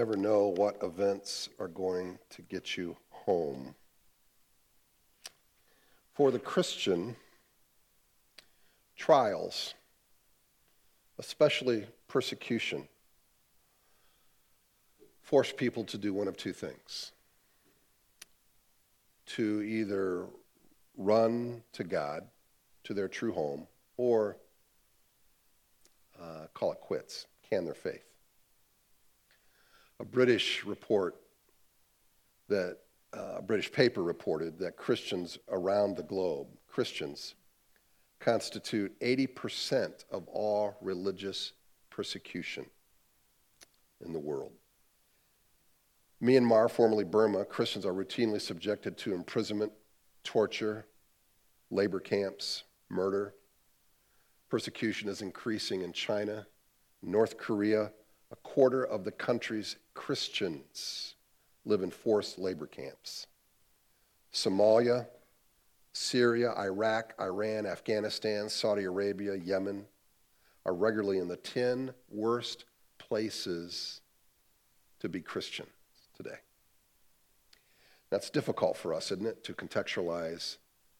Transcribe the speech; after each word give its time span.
never 0.00 0.16
know 0.16 0.46
what 0.56 0.78
events 0.82 1.50
are 1.58 1.68
going 1.68 2.18
to 2.30 2.40
get 2.40 2.74
you 2.74 2.96
home. 3.10 3.74
For 6.14 6.30
the 6.30 6.38
Christian, 6.38 7.16
trials, 8.96 9.74
especially 11.18 11.84
persecution, 12.08 12.88
force 15.20 15.52
people 15.52 15.84
to 15.84 15.98
do 15.98 16.14
one 16.14 16.28
of 16.28 16.36
two 16.38 16.54
things 16.54 17.12
to 19.26 19.60
either 19.60 20.24
run 20.96 21.62
to 21.74 21.84
God, 21.84 22.26
to 22.84 22.94
their 22.94 23.06
true 23.06 23.32
home, 23.32 23.66
or 23.98 24.38
uh, 26.18 26.46
call 26.54 26.72
it 26.72 26.80
quits, 26.80 27.26
can 27.50 27.66
their 27.66 27.74
faith 27.74 28.09
a 30.00 30.04
British 30.04 30.64
report 30.64 31.16
that 32.48 32.78
uh, 33.14 33.34
a 33.36 33.42
British 33.42 33.70
paper 33.70 34.02
reported 34.02 34.58
that 34.58 34.76
Christians 34.76 35.38
around 35.50 35.96
the 35.96 36.02
globe, 36.02 36.48
Christians, 36.66 37.34
constitute 38.18 38.98
80% 39.00 40.04
of 40.10 40.26
all 40.28 40.76
religious 40.80 41.52
persecution 41.90 42.64
in 44.04 44.12
the 44.12 44.18
world. 44.18 44.52
Myanmar, 46.22 46.70
formerly 46.70 47.04
Burma, 47.04 47.44
Christians 47.44 47.84
are 47.84 47.92
routinely 47.92 48.40
subjected 48.40 48.96
to 48.98 49.14
imprisonment, 49.14 49.72
torture, 50.24 50.86
labor 51.70 52.00
camps, 52.00 52.64
murder. 52.88 53.34
Persecution 54.48 55.08
is 55.08 55.22
increasing 55.22 55.82
in 55.82 55.92
China, 55.92 56.46
North 57.02 57.36
Korea, 57.38 57.92
a 58.30 58.36
quarter 58.36 58.84
of 58.84 59.04
the 59.04 59.10
country's 59.10 59.76
Christians 59.94 61.14
live 61.64 61.82
in 61.82 61.90
forced 61.90 62.38
labor 62.38 62.66
camps. 62.66 63.26
Somalia, 64.32 65.06
Syria, 65.92 66.52
Iraq, 66.56 67.14
Iran, 67.20 67.66
Afghanistan, 67.66 68.48
Saudi 68.48 68.84
Arabia, 68.84 69.34
Yemen 69.34 69.84
are 70.64 70.74
regularly 70.74 71.18
in 71.18 71.28
the 71.28 71.36
10 71.36 71.92
worst 72.10 72.64
places 72.98 74.00
to 75.00 75.08
be 75.08 75.20
Christian 75.20 75.66
today. 76.16 76.38
That's 78.10 78.30
difficult 78.30 78.76
for 78.76 78.94
us, 78.94 79.10
isn't 79.10 79.26
it, 79.26 79.44
to 79.44 79.54
contextualize 79.54 80.56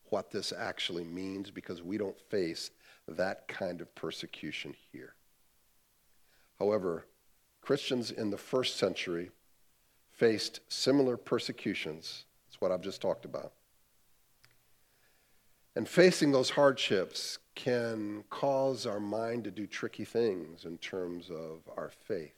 what 0.07 0.31
this 0.31 0.53
actually 0.57 1.05
means 1.05 1.51
because 1.51 1.83
we 1.83 1.99
don't 1.99 2.19
face 2.29 2.71
that 3.07 3.47
kind 3.49 3.81
of 3.81 3.95
persecution 3.95 4.75
here. 4.93 5.15
However, 6.59 7.07
Christians 7.61 8.11
in 8.11 8.31
the 8.31 8.39
first 8.39 8.77
century 8.77 9.31
faced 10.11 10.61
similar 10.69 11.17
persecutions. 11.17 12.25
It's 12.49 12.61
what 12.61 12.71
I've 12.73 12.83
just 12.83 13.01
talked 13.01 13.25
about. 13.25 13.53
And 15.77 15.89
facing 15.89 16.33
those 16.33 16.51
hardships 16.51 17.39
can 17.55 18.25
cause 18.29 18.87
our 18.87 19.01
mind 19.01 19.45
to 19.45 19.51
do 19.51 19.67
tricky 19.67 20.05
things 20.05 20.65
in 20.65 20.79
terms 20.79 21.31
of 21.31 21.61
our 21.77 21.91
faith. 22.07 22.35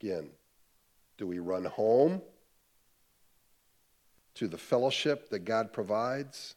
Again, 0.00 0.30
do 1.18 1.26
we 1.26 1.38
run 1.38 1.64
home 1.64 2.22
to 4.34 4.46
the 4.46 4.58
fellowship 4.58 5.30
that 5.30 5.40
God 5.40 5.72
provides, 5.72 6.54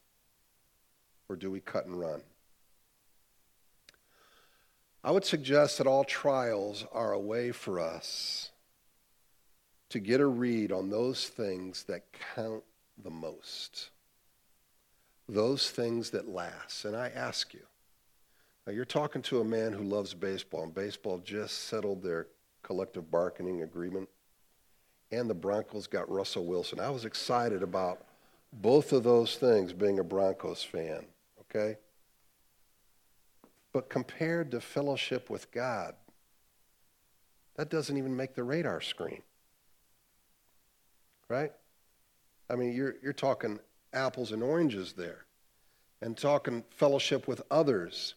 or 1.28 1.36
do 1.36 1.50
we 1.50 1.60
cut 1.60 1.86
and 1.86 1.98
run? 1.98 2.22
I 5.02 5.10
would 5.10 5.24
suggest 5.24 5.78
that 5.78 5.86
all 5.86 6.04
trials 6.04 6.84
are 6.92 7.12
a 7.12 7.18
way 7.18 7.52
for 7.52 7.80
us 7.80 8.50
to 9.88 9.98
get 9.98 10.20
a 10.20 10.26
read 10.26 10.72
on 10.72 10.90
those 10.90 11.28
things 11.28 11.84
that 11.84 12.04
count 12.34 12.62
the 13.02 13.10
most, 13.10 13.90
those 15.28 15.70
things 15.70 16.10
that 16.10 16.28
last. 16.28 16.84
And 16.84 16.94
I 16.94 17.08
ask 17.08 17.54
you, 17.54 17.62
now 18.66 18.74
you're 18.74 18.84
talking 18.84 19.22
to 19.22 19.40
a 19.40 19.44
man 19.44 19.72
who 19.72 19.82
loves 19.82 20.12
baseball, 20.12 20.64
and 20.64 20.74
baseball 20.74 21.18
just 21.18 21.64
settled 21.64 22.02
their 22.02 22.26
collective 22.62 23.10
bargaining 23.10 23.62
agreement, 23.62 24.08
and 25.10 25.30
the 25.30 25.34
Broncos 25.34 25.86
got 25.86 26.10
Russell 26.10 26.44
Wilson. 26.44 26.78
I 26.78 26.90
was 26.90 27.06
excited 27.06 27.62
about 27.62 28.04
both 28.52 28.92
of 28.92 29.02
those 29.02 29.36
things 29.36 29.72
being 29.72 29.98
a 29.98 30.04
Broncos 30.04 30.62
fan, 30.62 31.06
okay? 31.40 31.78
But 33.72 33.88
compared 33.88 34.50
to 34.50 34.60
fellowship 34.60 35.30
with 35.30 35.50
God, 35.52 35.94
that 37.56 37.70
doesn't 37.70 37.96
even 37.96 38.16
make 38.16 38.34
the 38.34 38.42
radar 38.42 38.80
screen. 38.80 39.22
Right? 41.28 41.52
I 42.48 42.56
mean, 42.56 42.72
you're, 42.72 42.96
you're 43.02 43.12
talking 43.12 43.60
apples 43.92 44.32
and 44.32 44.42
oranges 44.42 44.94
there, 44.94 45.24
and 46.00 46.16
talking 46.16 46.64
fellowship 46.70 47.28
with 47.28 47.42
others. 47.50 48.14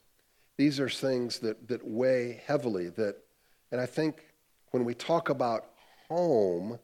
These 0.57 0.79
are 0.79 0.89
things 0.89 1.39
that, 1.39 1.67
that 1.67 1.85
weigh 1.85 2.41
heavily. 2.45 2.89
That, 2.89 3.17
and 3.71 3.79
I 3.79 3.85
think 3.85 4.25
when 4.71 4.85
we 4.85 4.93
talk 4.93 5.29
about 5.29 5.65
home, 6.09 6.79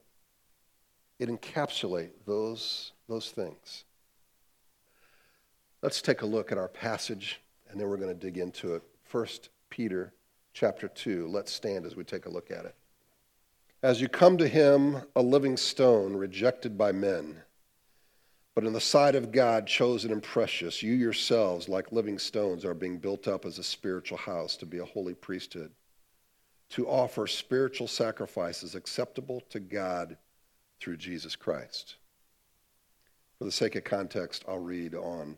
it 1.17 1.29
encapsulates 1.29 2.11
those, 2.25 2.91
those 3.07 3.31
things. 3.31 3.83
Let's 5.81 6.01
take 6.01 6.21
a 6.21 6.25
look 6.25 6.51
at 6.51 6.57
our 6.57 6.67
passage 6.67 7.39
and 7.69 7.79
then 7.79 7.87
we're 7.87 7.97
going 7.97 8.13
to 8.13 8.25
dig 8.25 8.37
into 8.37 8.75
it. 8.75 8.83
First 9.03 9.49
Peter 9.69 10.13
chapter 10.53 10.87
2. 10.87 11.27
Let's 11.27 11.51
stand 11.51 11.85
as 11.85 11.95
we 11.95 12.03
take 12.03 12.25
a 12.25 12.29
look 12.29 12.51
at 12.51 12.65
it. 12.65 12.75
As 13.81 14.01
you 14.01 14.09
come 14.09 14.37
to 14.37 14.47
him, 14.47 15.03
a 15.15 15.21
living 15.21 15.55
stone 15.55 16.15
rejected 16.15 16.77
by 16.77 16.91
men, 16.91 17.37
but 18.53 18.65
in 18.65 18.73
the 18.73 18.81
sight 18.81 19.15
of 19.15 19.31
God 19.31 19.67
chosen 19.67 20.11
and 20.11 20.21
precious, 20.21 20.83
you 20.83 20.93
yourselves, 20.93 21.69
like 21.69 21.93
living 21.93 22.19
stones, 22.19 22.65
are 22.65 22.73
being 22.73 22.97
built 22.97 23.25
up 23.27 23.45
as 23.45 23.57
a 23.57 23.63
spiritual 23.63 24.17
house 24.17 24.57
to 24.57 24.65
be 24.65 24.79
a 24.79 24.85
holy 24.85 25.13
priesthood, 25.13 25.71
to 26.71 26.89
offer 26.89 27.25
spiritual 27.25 27.87
sacrifices 27.87 28.75
acceptable 28.75 29.41
to 29.49 29.61
God 29.61 30.17
through 30.81 30.97
Jesus 30.97 31.37
Christ. 31.37 31.95
For 33.37 33.45
the 33.45 33.51
sake 33.51 33.75
of 33.75 33.85
context, 33.85 34.43
I'll 34.45 34.59
read 34.59 34.93
on. 34.93 35.37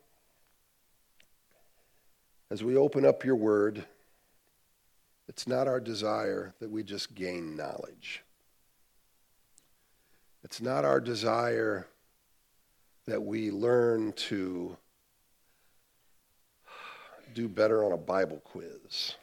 as 2.51 2.61
we 2.61 2.75
open 2.75 3.05
up 3.05 3.23
your 3.23 3.37
word, 3.37 3.85
it's 5.29 5.47
not 5.47 5.69
our 5.69 5.79
desire 5.79 6.53
that 6.59 6.69
we 6.69 6.83
just 6.83 7.15
gain 7.15 7.55
knowledge. 7.55 8.23
It's 10.43 10.59
not 10.59 10.83
our 10.83 10.99
desire 10.99 11.87
that 13.07 13.23
we 13.23 13.51
learn 13.51 14.11
to 14.13 14.75
do 17.33 17.47
better 17.47 17.85
on 17.85 17.93
a 17.93 17.97
Bible 17.97 18.41
quiz. 18.43 19.15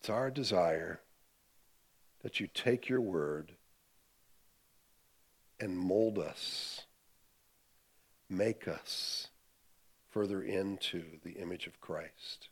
It's 0.00 0.10
our 0.10 0.32
desire 0.32 0.98
that 2.24 2.40
you 2.40 2.48
take 2.52 2.88
your 2.88 3.00
word 3.00 3.52
and 5.60 5.78
mold 5.78 6.18
us 6.18 6.85
make 8.28 8.66
us 8.66 9.28
further 10.10 10.42
into 10.42 11.04
the 11.24 11.32
image 11.32 11.66
of 11.66 11.80
Christ, 11.80 12.48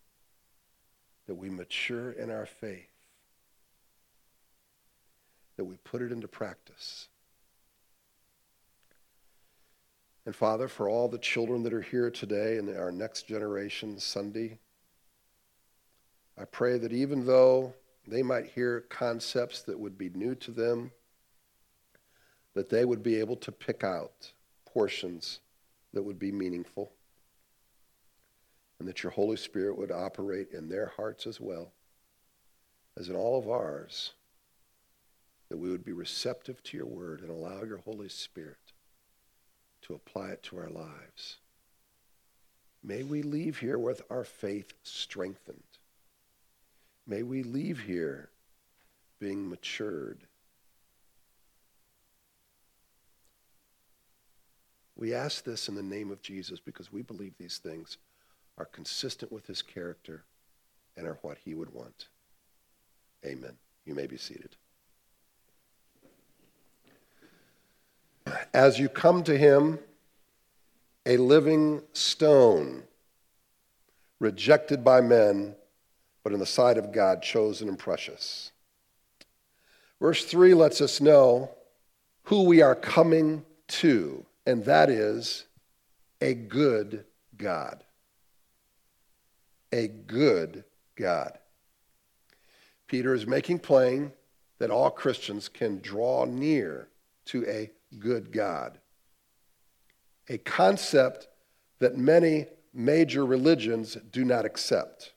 that 1.26 1.35
we 1.35 1.50
mature 1.50 2.12
in 2.12 2.31
our 2.31 2.47
faith, 2.47 2.91
that 5.56 5.65
we 5.65 5.76
put 5.85 6.03
it 6.03 6.12
into 6.12 6.29
practice. 6.29 7.09
And 10.26 10.35
Father, 10.35 10.69
for 10.69 10.88
all 10.88 11.09
the 11.09 11.19
children 11.19 11.62
that 11.65 11.73
are 11.75 11.82
here 11.82 12.11
today 12.11 12.56
and 12.59 12.75
our 12.77 12.93
next 12.93 13.29
generation 13.29 13.99
Sunday, 13.99 14.59
I 16.38 16.44
pray 16.44 16.79
that 16.79 16.93
even 16.93 17.27
though 17.27 17.75
they 18.06 18.23
might 18.23 18.47
hear 18.47 18.82
concepts 18.88 19.62
that 19.62 19.79
would 19.79 19.97
be 19.97 20.11
new 20.11 20.35
to 20.37 20.50
them, 20.50 20.91
that 22.55 22.70
they 22.70 22.85
would 22.85 23.03
be 23.03 23.17
able 23.17 23.37
to 23.37 23.53
pick 23.53 23.85
out 23.85 24.32
portions 24.67 25.41
that 25.94 26.02
would 26.02 26.19
be 26.19 26.32
meaningful. 26.32 26.93
and 28.81 28.88
that 28.88 29.05
your 29.05 29.12
Holy 29.12 29.37
Spirit 29.37 29.79
would 29.79 29.93
operate 29.93 30.50
in 30.50 30.69
their 30.69 30.93
hearts 30.96 31.26
as 31.26 31.41
well 31.41 31.73
as 32.96 33.08
in 33.08 33.17
all 33.17 33.38
of 33.38 33.49
ours, 33.49 34.12
that 35.49 35.56
we 35.56 35.70
would 35.70 35.85
be 35.85 35.93
receptive 35.93 36.62
to 36.64 36.76
your 36.76 36.87
word 36.87 37.20
and 37.20 37.31
allow 37.31 37.62
your 37.62 37.79
Holy 37.79 38.08
Spirit 38.08 38.73
to 39.82 39.94
apply 39.94 40.31
it 40.31 40.43
to 40.43 40.58
our 40.58 40.70
lives. 40.70 41.38
May 42.82 43.02
we 43.02 43.23
leave 43.23 43.58
here 43.58 43.79
with 43.79 44.02
our 44.11 44.25
faith 44.25 44.75
strengthened. 44.82 45.62
May 47.06 47.23
we 47.23 47.43
leave 47.43 47.81
here 47.81 48.31
being 49.19 49.49
matured. 49.49 50.26
We 54.96 55.12
ask 55.12 55.44
this 55.44 55.69
in 55.69 55.75
the 55.75 55.82
name 55.82 56.11
of 56.11 56.23
Jesus 56.23 56.61
because 56.61 56.93
we 56.93 57.02
believe 57.02 57.35
these 57.38 57.58
things 57.58 57.99
are 58.58 58.64
consistent 58.64 59.32
with 59.32 59.46
his 59.46 59.61
character 59.61 60.25
and 60.96 61.06
are 61.06 61.19
what 61.23 61.38
he 61.44 61.55
would 61.55 61.73
want. 61.75 62.08
Amen. 63.26 63.56
You 63.85 63.94
may 63.94 64.06
be 64.06 64.17
seated. 64.17 64.56
As 68.52 68.79
you 68.79 68.88
come 68.88 69.25
to 69.25 69.37
him, 69.37 69.79
a 71.06 71.17
living 71.17 71.82
stone, 71.93 72.85
rejected 74.20 74.85
by 74.85 75.00
men, 75.00 75.56
but 76.23 76.32
in 76.32 76.38
the 76.38 76.46
sight 76.46 76.79
of 76.79 76.93
God, 76.93 77.23
chosen 77.23 77.69
and 77.69 77.79
precious. 77.79 78.52
Verse 80.00 80.25
3 80.25 80.55
lets 80.55 80.81
us 80.81 81.00
know 81.00 81.50
who 82.25 82.44
we 82.44 82.62
are 82.62 82.75
coming 82.75 83.44
to, 83.67 84.25
and 84.46 84.64
that 84.64 84.91
is 84.91 85.46
a 86.20 86.35
good 86.35 87.05
God. 87.37 87.82
A 89.73 89.88
good 89.88 90.64
God. 90.96 91.38
Peter 92.87 93.14
is 93.14 93.26
making 93.26 93.58
plain 93.58 94.12
that 94.58 94.70
all 94.70 94.91
Christians 94.91 95.49
can 95.49 95.81
draw 95.81 96.25
near 96.25 96.88
to 97.26 97.46
a 97.46 97.70
good 97.99 98.31
God. 98.31 98.79
A 100.29 100.38
concept 100.38 101.29
that 101.81 101.96
many 101.96 102.46
major 102.73 103.25
religions 103.25 103.96
do 104.11 104.25
not 104.25 104.44
accept. 104.44 105.12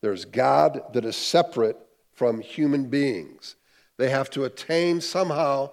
There's 0.00 0.24
God 0.24 0.82
that 0.92 1.04
is 1.04 1.16
separate 1.16 1.76
from 2.12 2.40
human 2.40 2.88
beings. 2.88 3.56
They 3.96 4.10
have 4.10 4.30
to 4.30 4.44
attain 4.44 5.00
somehow 5.00 5.70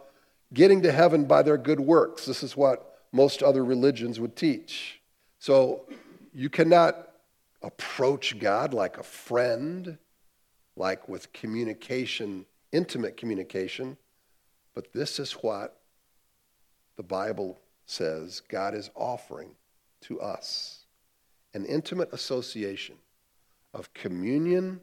getting 0.53 0.81
to 0.83 0.91
heaven 0.91 1.25
by 1.25 1.41
their 1.41 1.57
good 1.57 1.79
works. 1.79 2.25
This 2.25 2.43
is 2.43 2.55
what 2.55 3.01
most 3.11 3.41
other 3.41 3.63
religions 3.63 4.19
would 4.19 4.35
teach. 4.35 5.01
So 5.39 5.87
you 6.33 6.49
cannot 6.49 7.09
approach 7.61 8.37
God 8.39 8.73
like 8.73 8.97
a 8.97 9.03
friend 9.03 9.97
like 10.75 11.07
with 11.07 11.31
communication, 11.31 12.45
intimate 12.71 13.15
communication, 13.15 13.97
but 14.73 14.91
this 14.91 15.19
is 15.19 15.31
what 15.33 15.79
the 16.97 17.03
Bible 17.03 17.59
says 17.85 18.41
God 18.49 18.75
is 18.75 18.89
offering 18.95 19.51
to 20.01 20.19
us 20.19 20.85
an 21.53 21.65
intimate 21.65 22.11
association 22.11 22.95
of 23.73 23.93
communion 23.93 24.81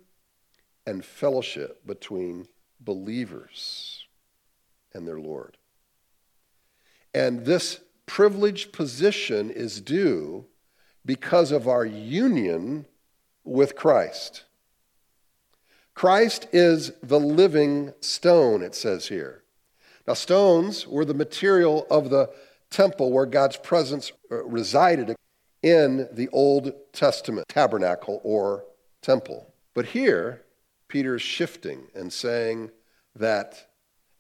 and 0.86 1.04
fellowship 1.04 1.86
between 1.86 2.46
believers 2.80 4.01
and 4.94 5.06
their 5.06 5.20
Lord. 5.20 5.56
And 7.14 7.44
this 7.44 7.80
privileged 8.06 8.72
position 8.72 9.50
is 9.50 9.80
due 9.80 10.46
because 11.04 11.52
of 11.52 11.68
our 11.68 11.84
union 11.84 12.86
with 13.44 13.76
Christ. 13.76 14.44
Christ 15.94 16.48
is 16.52 16.92
the 17.02 17.20
living 17.20 17.92
stone, 18.00 18.62
it 18.62 18.74
says 18.74 19.08
here. 19.08 19.42
Now, 20.06 20.14
stones 20.14 20.86
were 20.86 21.04
the 21.04 21.14
material 21.14 21.86
of 21.90 22.10
the 22.10 22.30
temple 22.70 23.12
where 23.12 23.26
God's 23.26 23.56
presence 23.56 24.10
uh, 24.30 24.44
resided 24.44 25.14
in 25.62 26.08
the 26.12 26.28
Old 26.32 26.72
Testament 26.92 27.46
tabernacle 27.48 28.20
or 28.24 28.64
temple. 29.00 29.52
But 29.74 29.86
here, 29.86 30.42
Peter 30.88 31.14
is 31.16 31.22
shifting 31.22 31.86
and 31.94 32.12
saying 32.12 32.70
that 33.14 33.68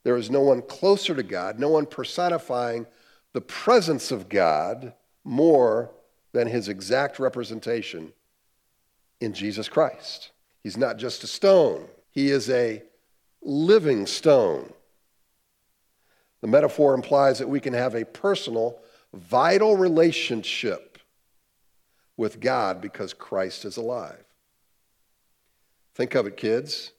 there 0.04 0.16
is 0.16 0.30
no 0.30 0.40
one 0.40 0.62
closer 0.62 1.14
to 1.14 1.22
God, 1.22 1.58
no 1.58 1.68
one 1.68 1.86
personifying 1.86 2.86
the 3.32 3.40
presence 3.40 4.10
of 4.10 4.28
God 4.28 4.92
more 5.24 5.90
than 6.32 6.48
his 6.48 6.68
exact 6.68 7.18
representation 7.18 8.12
in 9.20 9.32
Jesus 9.32 9.68
Christ. 9.68 10.32
He's 10.62 10.76
not 10.76 10.96
just 10.96 11.24
a 11.24 11.26
stone, 11.26 11.86
he 12.10 12.30
is 12.30 12.50
a 12.50 12.82
living 13.42 14.06
stone. 14.06 14.72
The 16.40 16.48
metaphor 16.48 16.94
implies 16.94 17.38
that 17.38 17.48
we 17.48 17.60
can 17.60 17.72
have 17.72 17.94
a 17.94 18.04
personal, 18.04 18.80
vital 19.14 19.76
relationship 19.76 20.98
with 22.16 22.40
God 22.40 22.80
because 22.80 23.14
Christ 23.14 23.64
is 23.64 23.76
alive. 23.76 24.24
Think 25.94 26.14
of 26.14 26.26
it, 26.26 26.36
kids. 26.36 26.92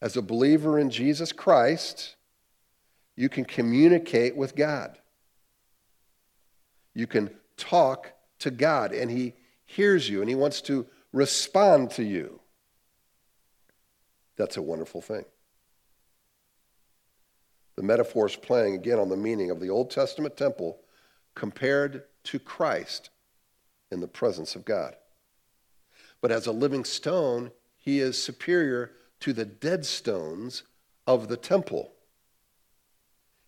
As 0.00 0.16
a 0.16 0.22
believer 0.22 0.78
in 0.78 0.90
Jesus 0.90 1.32
Christ, 1.32 2.16
you 3.16 3.28
can 3.28 3.44
communicate 3.44 4.34
with 4.34 4.56
God. 4.56 4.98
You 6.94 7.06
can 7.06 7.30
talk 7.56 8.12
to 8.40 8.50
God, 8.50 8.92
and 8.92 9.10
He 9.10 9.34
hears 9.66 10.08
you, 10.08 10.20
and 10.20 10.28
He 10.28 10.34
wants 10.34 10.62
to 10.62 10.86
respond 11.12 11.90
to 11.92 12.02
you. 12.02 12.40
That's 14.36 14.56
a 14.56 14.62
wonderful 14.62 15.02
thing. 15.02 15.24
The 17.76 17.82
metaphor 17.82 18.26
is 18.26 18.36
playing 18.36 18.74
again 18.74 18.98
on 18.98 19.08
the 19.08 19.16
meaning 19.16 19.50
of 19.50 19.60
the 19.60 19.70
Old 19.70 19.90
Testament 19.90 20.36
temple 20.36 20.80
compared 21.34 22.04
to 22.24 22.38
Christ 22.38 23.10
in 23.90 24.00
the 24.00 24.08
presence 24.08 24.54
of 24.54 24.64
God. 24.64 24.96
But 26.20 26.30
as 26.30 26.46
a 26.46 26.52
living 26.52 26.84
stone, 26.84 27.50
he 27.78 28.00
is 28.00 28.22
superior 28.22 28.92
to 29.20 29.32
the 29.32 29.44
dead 29.44 29.84
stones 29.86 30.62
of 31.06 31.28
the 31.28 31.36
temple. 31.36 31.92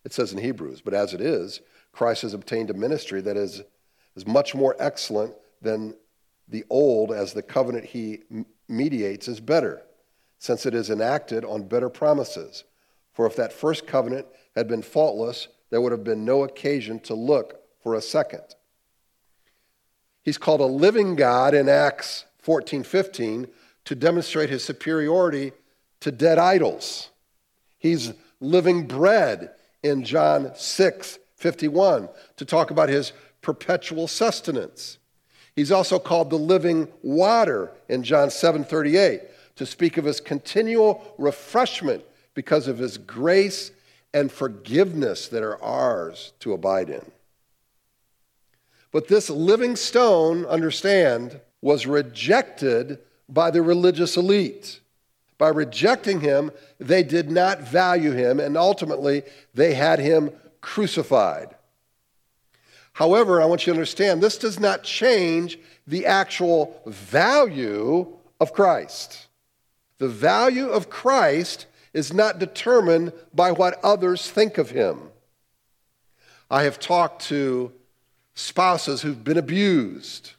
It 0.05 0.13
says 0.13 0.31
in 0.31 0.39
Hebrews, 0.39 0.81
but 0.81 0.93
as 0.93 1.13
it 1.13 1.21
is, 1.21 1.61
Christ 1.91 2.23
has 2.23 2.33
obtained 2.33 2.69
a 2.69 2.73
ministry 2.73 3.21
that 3.21 3.37
is, 3.37 3.61
is 4.15 4.27
much 4.27 4.53
more 4.53 4.75
excellent 4.79 5.33
than 5.61 5.95
the 6.47 6.65
old, 6.69 7.11
as 7.11 7.33
the 7.33 7.41
covenant 7.41 7.85
he 7.85 8.23
mediates 8.67 9.27
is 9.27 9.39
better 9.39 9.81
since 10.39 10.65
it 10.65 10.75
is 10.75 10.89
enacted 10.89 11.45
on 11.45 11.63
better 11.63 11.89
promises. 11.89 12.65
For 13.13 13.25
if 13.25 13.35
that 13.37 13.53
first 13.53 13.87
covenant 13.87 14.27
had 14.55 14.67
been 14.67 14.81
faultless, 14.81 15.47
there 15.69 15.79
would 15.79 15.93
have 15.93 16.03
been 16.03 16.25
no 16.25 16.43
occasion 16.43 16.99
to 17.01 17.13
look 17.13 17.61
for 17.81 17.95
a 17.95 18.01
second. 18.01 18.43
He's 20.21 20.37
called 20.37 20.61
a 20.61 20.65
living 20.65 21.15
God 21.15 21.53
in 21.53 21.69
Acts 21.69 22.25
14 22.39 22.83
15 22.83 23.47
to 23.85 23.95
demonstrate 23.95 24.49
his 24.49 24.63
superiority 24.63 25.53
to 26.03 26.11
dead 26.11 26.37
idols. 26.37 27.09
He's 27.77 28.13
living 28.39 28.87
bread 28.87 29.51
in 29.81 30.03
John 30.03 30.51
6 30.55 31.19
51 31.37 32.07
to 32.37 32.45
talk 32.45 32.71
about 32.71 32.87
his 32.87 33.11
perpetual 33.41 34.07
sustenance. 34.07 34.97
He's 35.55 35.71
also 35.71 35.99
called 35.99 36.29
the 36.29 36.37
living 36.37 36.87
water 37.01 37.71
in 37.89 38.03
John 38.03 38.29
7 38.29 38.63
38 38.63 39.21
to 39.55 39.65
speak 39.65 39.97
of 39.97 40.05
his 40.05 40.19
continual 40.19 41.15
refreshment 41.17 42.03
because 42.33 42.67
of 42.67 42.77
his 42.77 42.97
grace 42.97 43.71
and 44.13 44.31
forgiveness 44.31 45.27
that 45.29 45.43
are 45.43 45.61
ours 45.61 46.33
to 46.39 46.53
abide 46.53 46.89
in. 46.89 47.11
But 48.91 49.07
this 49.07 49.29
living 49.29 49.75
stone, 49.75 50.45
understand, 50.45 51.39
was 51.61 51.87
rejected 51.87 52.99
by 53.29 53.51
the 53.51 53.61
religious 53.61 54.17
elite. 54.17 54.79
By 55.37 55.49
rejecting 55.49 56.21
him, 56.21 56.51
they 56.79 57.03
did 57.03 57.31
not 57.31 57.61
value 57.61 58.11
him, 58.11 58.39
and 58.39 58.57
ultimately, 58.57 59.23
they 59.53 59.73
had 59.73 59.99
him 59.99 60.31
crucified. 60.61 61.55
However, 62.93 63.41
I 63.41 63.45
want 63.45 63.65
you 63.65 63.73
to 63.73 63.79
understand 63.79 64.21
this 64.21 64.37
does 64.37 64.59
not 64.59 64.83
change 64.83 65.57
the 65.87 66.05
actual 66.05 66.81
value 66.85 68.07
of 68.39 68.53
Christ. 68.53 69.27
The 69.97 70.07
value 70.07 70.69
of 70.69 70.89
Christ 70.89 71.65
is 71.93 72.13
not 72.13 72.39
determined 72.39 73.13
by 73.33 73.51
what 73.51 73.83
others 73.83 74.29
think 74.29 74.57
of 74.57 74.69
him. 74.69 74.99
I 76.49 76.63
have 76.63 76.79
talked 76.79 77.23
to 77.25 77.71
spouses 78.35 79.01
who've 79.01 79.23
been 79.23 79.37
abused. 79.37 80.33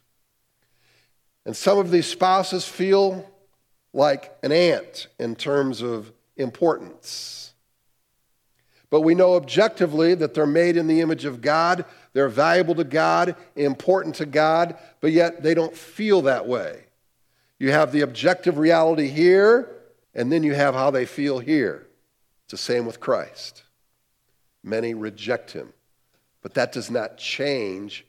And 1.45 1.57
some 1.57 1.79
of 1.79 1.91
these 1.91 2.07
spouses 2.07 2.67
feel 2.67 3.29
like 3.95 4.37
an 4.43 4.53
ant 4.53 5.07
in 5.19 5.37
terms 5.37 5.81
of 5.81 6.13
importance. 6.37 7.55
But 8.91 9.01
we 9.01 9.15
know 9.15 9.35
objectively 9.35 10.15
that 10.15 10.35
they're 10.35 10.47
made 10.47 10.77
in 10.77 10.87
the 10.87 11.01
image 11.01 11.25
of 11.25 11.41
God, 11.41 11.85
they're 12.13 12.29
valuable 12.29 12.75
to 12.75 12.85
God, 12.85 13.37
important 13.57 14.17
to 14.17 14.27
God, 14.27 14.77
but 15.01 15.13
yet 15.13 15.43
they 15.43 15.55
don't 15.55 15.77
feel 15.77 16.23
that 16.23 16.47
way. 16.47 16.85
You 17.59 17.71
have 17.71 17.93
the 17.93 18.03
objective 18.03 18.59
reality 18.59 19.09
here, 19.09 19.71
and 20.13 20.31
then 20.31 20.43
you 20.43 20.55
have 20.55 20.75
how 20.75 20.91
they 20.91 21.07
feel 21.07 21.39
here. 21.39 21.87
It's 22.45 22.53
the 22.53 22.59
same 22.59 22.87
with 22.87 23.01
Christ. 23.01 23.63
Many 24.63 24.95
reject 24.95 25.53
him, 25.53 25.73
but 26.43 26.55
that 26.55 26.73
does 26.73 26.91
not 26.91 27.17
change 27.17 28.07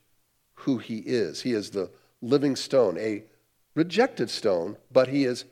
who 0.55 0.77
he 0.77 0.97
is. 0.97 1.41
He 1.41 1.53
is 1.53 1.69
the 1.69 1.89
living 2.21 2.55
stone, 2.55 2.97
a 2.97 3.23
rejected 3.75 4.29
stone, 4.29 4.77
but 4.91 5.07
he 5.07 5.25
is 5.25 5.45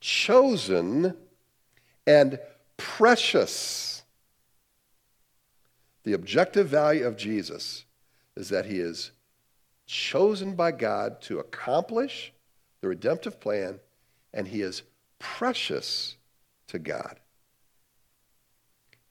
chosen 0.00 1.16
and 2.06 2.38
precious. 2.76 4.02
The 6.04 6.14
objective 6.14 6.68
value 6.68 7.06
of 7.06 7.16
Jesus 7.16 7.84
is 8.36 8.48
that 8.48 8.66
he 8.66 8.78
is 8.78 9.12
chosen 9.86 10.54
by 10.54 10.72
God 10.72 11.20
to 11.22 11.38
accomplish 11.38 12.32
the 12.80 12.88
redemptive 12.88 13.40
plan, 13.40 13.80
and 14.32 14.48
he 14.48 14.62
is 14.62 14.82
precious 15.18 16.16
to 16.68 16.78
God. 16.78 17.20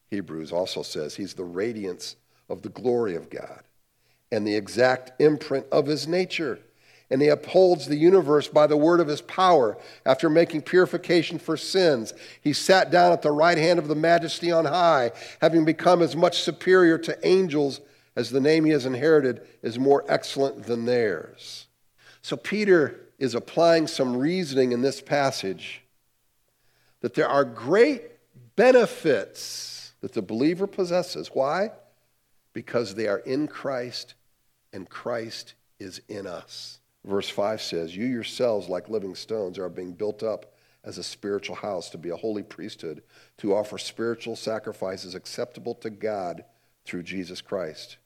Hebrews 0.10 0.52
also 0.52 0.82
says 0.82 1.16
he's 1.16 1.36
the 1.36 1.44
radiance 1.44 2.16
of 2.50 2.64
the 2.64 2.70
glory 2.70 3.16
of 3.16 3.30
God 3.30 3.62
and 4.32 4.46
the 4.46 4.56
exact 4.56 5.22
imprint 5.22 5.68
of 5.72 5.86
his 5.86 6.08
nature. 6.08 6.60
And 7.12 7.22
he 7.22 7.28
upholds 7.30 7.88
the 7.88 7.96
universe 7.96 8.48
by 8.48 8.68
the 8.68 8.78
word 8.78 9.00
of 9.00 9.08
his 9.08 9.22
power. 9.22 9.78
After 10.06 10.30
making 10.30 10.62
purification 10.62 11.40
for 11.40 11.58
sins, 11.58 12.14
he 12.42 12.54
sat 12.54 12.92
down 12.92 13.12
at 13.12 13.24
the 13.24 13.32
right 13.32 13.58
hand 13.58 13.80
of 13.80 13.88
the 13.88 13.96
majesty 13.96 14.52
on 14.52 14.66
high, 14.66 15.12
having 15.42 15.66
become 15.66 16.02
as 16.02 16.16
much 16.16 16.42
superior 16.42 16.98
to 17.00 17.28
angels 17.28 17.82
as 18.16 18.30
the 18.30 18.42
name 18.42 18.66
he 18.66 18.72
has 18.72 18.86
inherited 18.86 19.48
is 19.64 19.80
more 19.80 20.04
excellent 20.08 20.64
than 20.64 20.86
theirs. 20.86 21.68
So 22.22 22.36
Peter 22.36 23.00
is 23.18 23.34
applying 23.34 23.88
some 23.88 24.16
reasoning 24.16 24.72
in 24.72 24.82
this 24.82 25.02
passage 25.02 25.82
that 27.02 27.14
there 27.14 27.30
are 27.30 27.46
great 27.46 28.04
benefits 28.56 29.94
that 30.02 30.14
the 30.14 30.22
believer 30.22 30.68
possesses. 30.68 31.30
Why? 31.34 31.72
Because 32.54 32.96
they 32.96 33.08
are 33.08 33.20
in 33.20 33.48
Christ 33.48 34.16
and 34.74 34.90
Christ 34.90 35.54
is 35.80 36.02
in 36.08 36.28
us. 36.28 36.79
Verse 37.06 37.30
5 37.30 37.62
says, 37.62 37.96
You 37.96 38.06
yourselves, 38.06 38.70
like 38.70 38.90
living 38.90 39.16
stones, 39.16 39.58
are 39.58 39.70
being 39.70 39.94
built 39.94 40.24
up 40.24 40.54
as 40.84 40.98
a 40.98 41.04
spiritual 41.04 41.56
house 41.56 41.90
to 41.90 41.98
be 41.98 42.10
a 42.10 42.16
holy 42.16 42.44
priesthood, 42.44 43.04
to 43.38 43.54
offer 43.54 43.78
spiritual 43.78 44.36
sacrifices 44.36 45.16
acceptable 45.16 45.76
to 45.76 45.90
God 45.90 46.44
through 46.86 47.04
Jesus 47.04 47.42
Christ. 47.42 47.98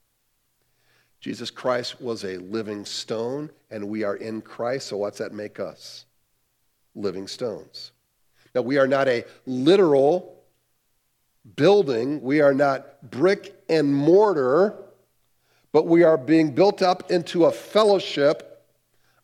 Jesus 1.19 1.49
Christ 1.49 2.01
was 2.01 2.23
a 2.23 2.37
living 2.37 2.85
stone, 2.85 3.49
and 3.71 3.87
we 3.87 4.03
are 4.03 4.15
in 4.15 4.41
Christ, 4.41 4.87
so 4.87 4.97
what's 4.97 5.19
that 5.19 5.33
make 5.33 5.59
us? 5.59 6.05
Living 6.95 7.27
stones. 7.27 7.91
Now, 8.53 8.61
we 8.61 8.77
are 8.77 8.87
not 8.87 9.07
a 9.07 9.25
literal 9.45 10.43
building, 11.55 12.21
we 12.21 12.41
are 12.41 12.53
not 12.53 13.09
brick 13.09 13.55
and 13.69 13.93
mortar 13.93 14.75
but 15.73 15.87
we 15.87 16.03
are 16.03 16.17
being 16.17 16.51
built 16.51 16.81
up 16.81 17.11
into 17.11 17.45
a 17.45 17.51
fellowship 17.51 18.52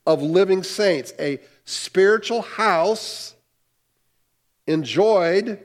of 0.06 0.22
living 0.22 0.64
saints, 0.64 1.14
a 1.20 1.40
spiritual 1.66 2.42
house 2.42 3.36
enjoyed 4.68 5.60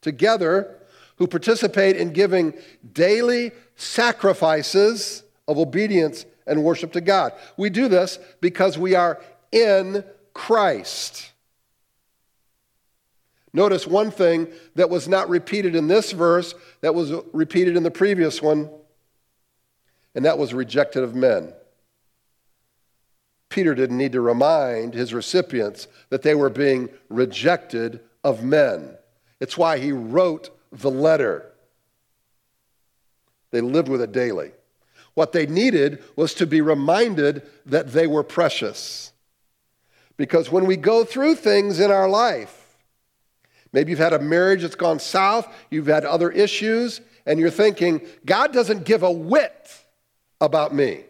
together 0.00 0.76
who 1.16 1.26
participate 1.26 1.96
in 1.96 2.12
giving 2.12 2.54
daily 2.92 3.52
sacrifices 3.76 5.22
of 5.48 5.58
obedience 5.58 6.24
and 6.46 6.62
worship 6.62 6.92
to 6.92 7.00
God. 7.00 7.32
We 7.56 7.70
do 7.70 7.88
this 7.88 8.18
because 8.40 8.78
we 8.78 8.94
are 8.94 9.20
in 9.52 10.04
Christ. 10.34 11.32
Notice 13.52 13.86
one 13.86 14.10
thing 14.10 14.48
that 14.74 14.90
was 14.90 15.08
not 15.08 15.28
repeated 15.30 15.74
in 15.74 15.88
this 15.88 16.12
verse 16.12 16.54
that 16.82 16.94
was 16.94 17.12
repeated 17.32 17.76
in 17.76 17.82
the 17.82 17.90
previous 17.90 18.42
one 18.42 18.68
and 20.14 20.24
that 20.24 20.38
was 20.38 20.52
rejected 20.52 21.02
of 21.02 21.14
men. 21.14 21.52
Peter 23.48 23.74
didn't 23.74 23.98
need 23.98 24.12
to 24.12 24.20
remind 24.20 24.94
his 24.94 25.14
recipients 25.14 25.88
that 26.10 26.22
they 26.22 26.34
were 26.34 26.50
being 26.50 26.88
rejected 27.08 28.00
of 28.24 28.42
men. 28.42 28.96
It's 29.40 29.56
why 29.56 29.78
he 29.78 29.92
wrote 29.92 30.50
the 30.72 30.90
letter. 30.90 31.52
They 33.50 33.60
lived 33.60 33.88
with 33.88 34.02
it 34.02 34.12
daily. 34.12 34.52
What 35.14 35.32
they 35.32 35.46
needed 35.46 36.02
was 36.16 36.34
to 36.34 36.46
be 36.46 36.60
reminded 36.60 37.42
that 37.64 37.92
they 37.92 38.06
were 38.06 38.22
precious. 38.22 39.12
Because 40.16 40.50
when 40.50 40.66
we 40.66 40.76
go 40.76 41.04
through 41.04 41.36
things 41.36 41.80
in 41.80 41.90
our 41.90 42.08
life, 42.08 42.76
maybe 43.72 43.90
you've 43.90 43.98
had 43.98 44.12
a 44.12 44.18
marriage 44.18 44.62
that's 44.62 44.74
gone 44.74 44.98
south, 44.98 45.46
you've 45.70 45.86
had 45.86 46.04
other 46.04 46.30
issues, 46.30 47.00
and 47.24 47.38
you're 47.38 47.50
thinking, 47.50 48.00
God 48.24 48.52
doesn't 48.52 48.84
give 48.84 49.02
a 49.02 49.10
whit 49.10 49.84
about 50.40 50.74
me. 50.74 51.04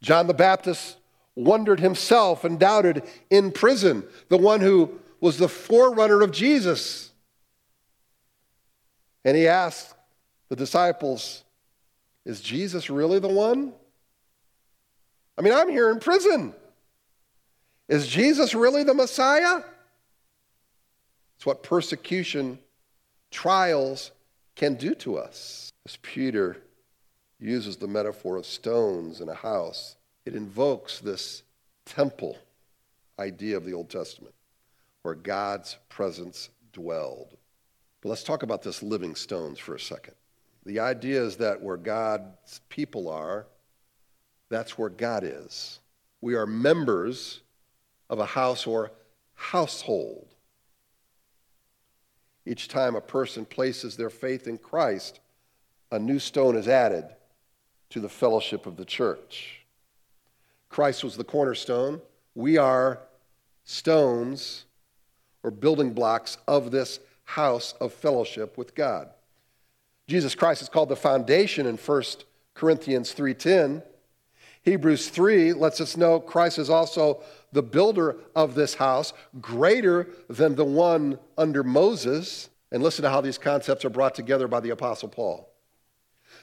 John 0.00 0.26
the 0.26 0.34
Baptist 0.34 0.96
wondered 1.34 1.80
himself 1.80 2.44
and 2.44 2.58
doubted 2.58 3.02
in 3.30 3.52
prison, 3.52 4.04
the 4.28 4.36
one 4.36 4.60
who 4.60 4.98
was 5.20 5.38
the 5.38 5.48
forerunner 5.48 6.22
of 6.22 6.32
Jesus. 6.32 7.10
And 9.24 9.36
he 9.36 9.46
asked 9.46 9.94
the 10.48 10.56
disciples, 10.56 11.44
Is 12.24 12.40
Jesus 12.40 12.90
really 12.90 13.18
the 13.18 13.28
one? 13.28 13.72
I 15.36 15.42
mean, 15.42 15.52
I'm 15.52 15.68
here 15.68 15.90
in 15.90 16.00
prison. 16.00 16.54
Is 17.88 18.06
Jesus 18.06 18.54
really 18.54 18.82
the 18.82 18.94
Messiah? 18.94 19.62
It's 21.36 21.46
what 21.46 21.62
persecution, 21.62 22.58
trials 23.30 24.10
can 24.56 24.74
do 24.74 24.94
to 24.96 25.18
us. 25.18 25.72
As 25.86 25.96
Peter 26.02 26.56
uses 27.40 27.76
the 27.76 27.86
metaphor 27.86 28.36
of 28.36 28.46
stones 28.46 29.20
in 29.20 29.28
a 29.28 29.34
house, 29.34 29.96
it 30.24 30.34
invokes 30.34 30.98
this 30.98 31.42
temple 31.84 32.36
idea 33.18 33.56
of 33.56 33.64
the 33.64 33.72
Old 33.72 33.88
Testament 33.88 34.34
where 35.02 35.14
God's 35.14 35.76
presence 35.88 36.50
dwelled. 36.72 37.36
But 38.00 38.10
let's 38.10 38.24
talk 38.24 38.42
about 38.42 38.62
this 38.62 38.82
living 38.82 39.14
stones 39.14 39.58
for 39.58 39.74
a 39.74 39.80
second. 39.80 40.14
The 40.66 40.80
idea 40.80 41.22
is 41.22 41.36
that 41.36 41.62
where 41.62 41.76
God's 41.76 42.60
people 42.68 43.08
are, 43.08 43.46
that's 44.48 44.76
where 44.76 44.90
God 44.90 45.24
is. 45.24 45.80
We 46.20 46.34
are 46.34 46.46
members 46.46 47.40
of 48.10 48.18
a 48.18 48.26
house 48.26 48.66
or 48.66 48.90
household. 49.34 50.26
Each 52.44 52.68
time 52.68 52.96
a 52.96 53.00
person 53.00 53.44
places 53.44 53.96
their 53.96 54.10
faith 54.10 54.46
in 54.46 54.58
Christ, 54.58 55.20
a 55.90 55.98
new 55.98 56.18
stone 56.18 56.56
is 56.56 56.66
added 56.66 57.04
to 57.90 58.00
the 58.00 58.08
fellowship 58.08 58.66
of 58.66 58.76
the 58.76 58.84
church. 58.84 59.60
Christ 60.68 61.04
was 61.04 61.16
the 61.16 61.24
cornerstone. 61.24 62.00
We 62.34 62.58
are 62.58 63.00
stones 63.64 64.64
or 65.42 65.50
building 65.50 65.92
blocks 65.92 66.38
of 66.46 66.70
this 66.70 67.00
house 67.24 67.74
of 67.80 67.92
fellowship 67.92 68.56
with 68.58 68.74
God. 68.74 69.08
Jesus 70.06 70.34
Christ 70.34 70.62
is 70.62 70.68
called 70.68 70.88
the 70.88 70.96
foundation 70.96 71.66
in 71.66 71.76
1 71.76 72.24
Corinthians 72.54 73.12
3:10. 73.12 73.82
Hebrews 74.62 75.08
3 75.08 75.52
lets 75.52 75.80
us 75.80 75.96
know 75.96 76.20
Christ 76.20 76.58
is 76.58 76.68
also 76.70 77.22
the 77.52 77.62
builder 77.62 78.16
of 78.34 78.54
this 78.54 78.74
house, 78.74 79.12
greater 79.40 80.08
than 80.28 80.54
the 80.54 80.64
one 80.64 81.18
under 81.36 81.62
Moses. 81.62 82.50
And 82.70 82.82
listen 82.82 83.02
to 83.02 83.10
how 83.10 83.22
these 83.22 83.38
concepts 83.38 83.84
are 83.84 83.90
brought 83.90 84.14
together 84.14 84.46
by 84.46 84.60
the 84.60 84.70
Apostle 84.70 85.08
Paul. 85.08 85.47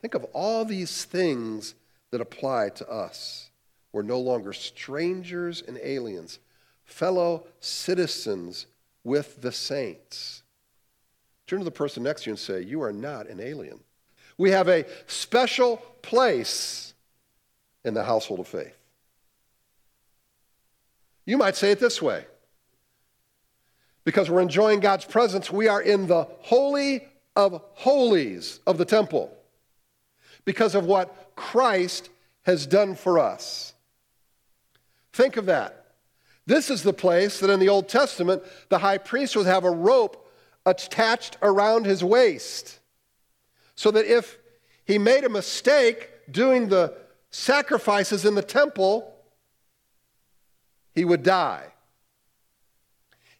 Think 0.00 0.14
of 0.14 0.24
all 0.32 0.64
these 0.64 1.04
things 1.04 1.74
that 2.10 2.20
apply 2.20 2.70
to 2.70 2.88
us. 2.88 3.50
We're 3.92 4.02
no 4.02 4.20
longer 4.20 4.52
strangers 4.52 5.62
and 5.66 5.78
aliens, 5.82 6.38
fellow 6.84 7.44
citizens 7.60 8.66
with 9.04 9.42
the 9.42 9.52
saints. 9.52 10.42
Turn 11.46 11.58
to 11.58 11.64
the 11.64 11.70
person 11.70 12.02
next 12.02 12.22
to 12.22 12.30
you 12.30 12.32
and 12.32 12.38
say, 12.38 12.62
You 12.62 12.82
are 12.82 12.92
not 12.92 13.28
an 13.28 13.40
alien. 13.40 13.80
We 14.38 14.52
have 14.52 14.68
a 14.68 14.86
special 15.06 15.78
place 16.02 16.94
in 17.84 17.94
the 17.94 18.04
household 18.04 18.40
of 18.40 18.48
faith. 18.48 18.76
You 21.26 21.36
might 21.36 21.56
say 21.56 21.72
it 21.72 21.80
this 21.80 22.00
way 22.00 22.24
because 24.04 24.30
we're 24.30 24.40
enjoying 24.40 24.80
God's 24.80 25.04
presence, 25.04 25.50
we 25.50 25.68
are 25.68 25.82
in 25.82 26.06
the 26.06 26.24
holy 26.40 27.06
of 27.36 27.62
holies 27.74 28.60
of 28.66 28.78
the 28.78 28.84
temple 28.84 29.36
because 30.44 30.74
of 30.74 30.86
what 30.86 31.34
Christ 31.36 32.10
has 32.42 32.66
done 32.66 32.94
for 32.94 33.18
us. 33.18 33.74
Think 35.12 35.36
of 35.36 35.46
that. 35.46 35.76
This 36.46 36.70
is 36.70 36.82
the 36.82 36.92
place 36.92 37.40
that 37.40 37.50
in 37.50 37.60
the 37.60 37.68
Old 37.68 37.88
Testament, 37.88 38.42
the 38.68 38.78
high 38.78 38.98
priest 38.98 39.36
would 39.36 39.46
have 39.46 39.64
a 39.64 39.70
rope 39.70 40.28
attached 40.66 41.36
around 41.42 41.86
his 41.86 42.02
waist 42.02 42.80
so 43.74 43.90
that 43.90 44.06
if 44.06 44.38
he 44.84 44.98
made 44.98 45.24
a 45.24 45.28
mistake 45.28 46.10
doing 46.30 46.68
the 46.68 46.94
sacrifices 47.30 48.24
in 48.24 48.34
the 48.34 48.42
temple, 48.42 49.14
he 50.94 51.04
would 51.04 51.22
die. 51.22 51.64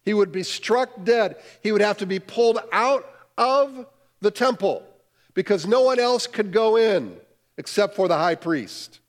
He 0.03 0.13
would 0.13 0.31
be 0.31 0.43
struck 0.43 1.03
dead. 1.03 1.35
He 1.61 1.71
would 1.71 1.81
have 1.81 1.97
to 1.97 2.05
be 2.05 2.19
pulled 2.19 2.59
out 2.71 3.05
of 3.37 3.85
the 4.21 4.31
temple 4.31 4.83
because 5.33 5.65
no 5.65 5.81
one 5.81 5.99
else 5.99 6.27
could 6.27 6.51
go 6.51 6.77
in 6.77 7.17
except 7.57 7.95
for 7.95 8.07
the 8.07 8.17
high 8.17 8.35
priest. 8.35 8.99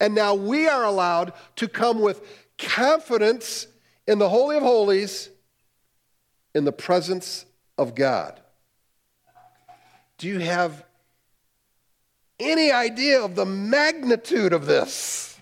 And 0.00 0.14
now 0.14 0.34
we 0.34 0.68
are 0.68 0.84
allowed 0.84 1.32
to 1.56 1.68
come 1.68 2.00
with 2.00 2.22
confidence 2.58 3.66
in 4.06 4.18
the 4.18 4.28
Holy 4.28 4.56
of 4.56 4.62
Holies 4.62 5.30
in 6.54 6.64
the 6.64 6.72
presence 6.72 7.44
of 7.78 7.94
God. 7.94 8.40
Do 10.18 10.28
you 10.28 10.38
have 10.38 10.84
any 12.38 12.70
idea 12.70 13.22
of 13.22 13.34
the 13.34 13.44
magnitude 13.46 14.52
of 14.52 14.66
this? 14.66 15.40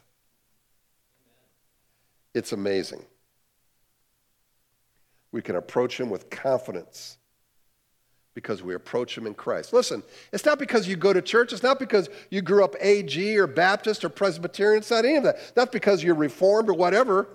It's 2.34 2.52
amazing. 2.52 3.04
We 5.32 5.42
can 5.42 5.56
approach 5.56 5.98
Him 5.98 6.10
with 6.10 6.30
confidence 6.30 7.18
because 8.34 8.62
we 8.62 8.74
approach 8.74 9.16
Him 9.16 9.26
in 9.26 9.34
Christ. 9.34 9.72
Listen, 9.72 10.02
it's 10.32 10.44
not 10.44 10.58
because 10.58 10.86
you 10.86 10.96
go 10.96 11.12
to 11.12 11.22
church, 11.22 11.52
it's 11.52 11.62
not 11.62 11.78
because 11.78 12.08
you 12.30 12.42
grew 12.42 12.64
up 12.64 12.76
AG 12.80 13.38
or 13.38 13.46
Baptist 13.46 14.04
or 14.04 14.08
Presbyterian, 14.08 14.78
it's 14.78 14.90
not 14.90 15.04
any 15.04 15.16
of 15.16 15.24
that. 15.24 15.52
Not 15.56 15.72
because 15.72 16.02
you're 16.02 16.14
Reformed 16.14 16.68
or 16.68 16.74
whatever. 16.74 17.28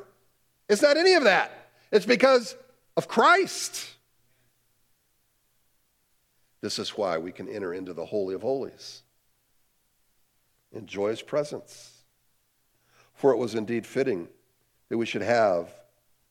It's 0.69 0.81
not 0.81 0.97
any 0.97 1.13
of 1.13 1.23
that. 1.25 1.69
It's 1.91 2.05
because 2.05 2.55
of 2.97 3.07
Christ. 3.07 3.89
This 6.61 6.79
is 6.79 6.89
why 6.97 7.17
we 7.17 7.31
can 7.31 7.47
enter 7.47 7.73
into 7.73 7.93
the 7.93 8.05
Holy 8.05 8.33
of 8.33 8.41
Holies, 8.41 9.03
enjoy 10.71 11.09
His 11.09 11.21
presence. 11.21 11.91
For 13.13 13.31
it 13.31 13.37
was 13.37 13.55
indeed 13.55 13.85
fitting 13.85 14.27
that 14.89 14.97
we 14.97 15.05
should 15.05 15.21
have 15.21 15.69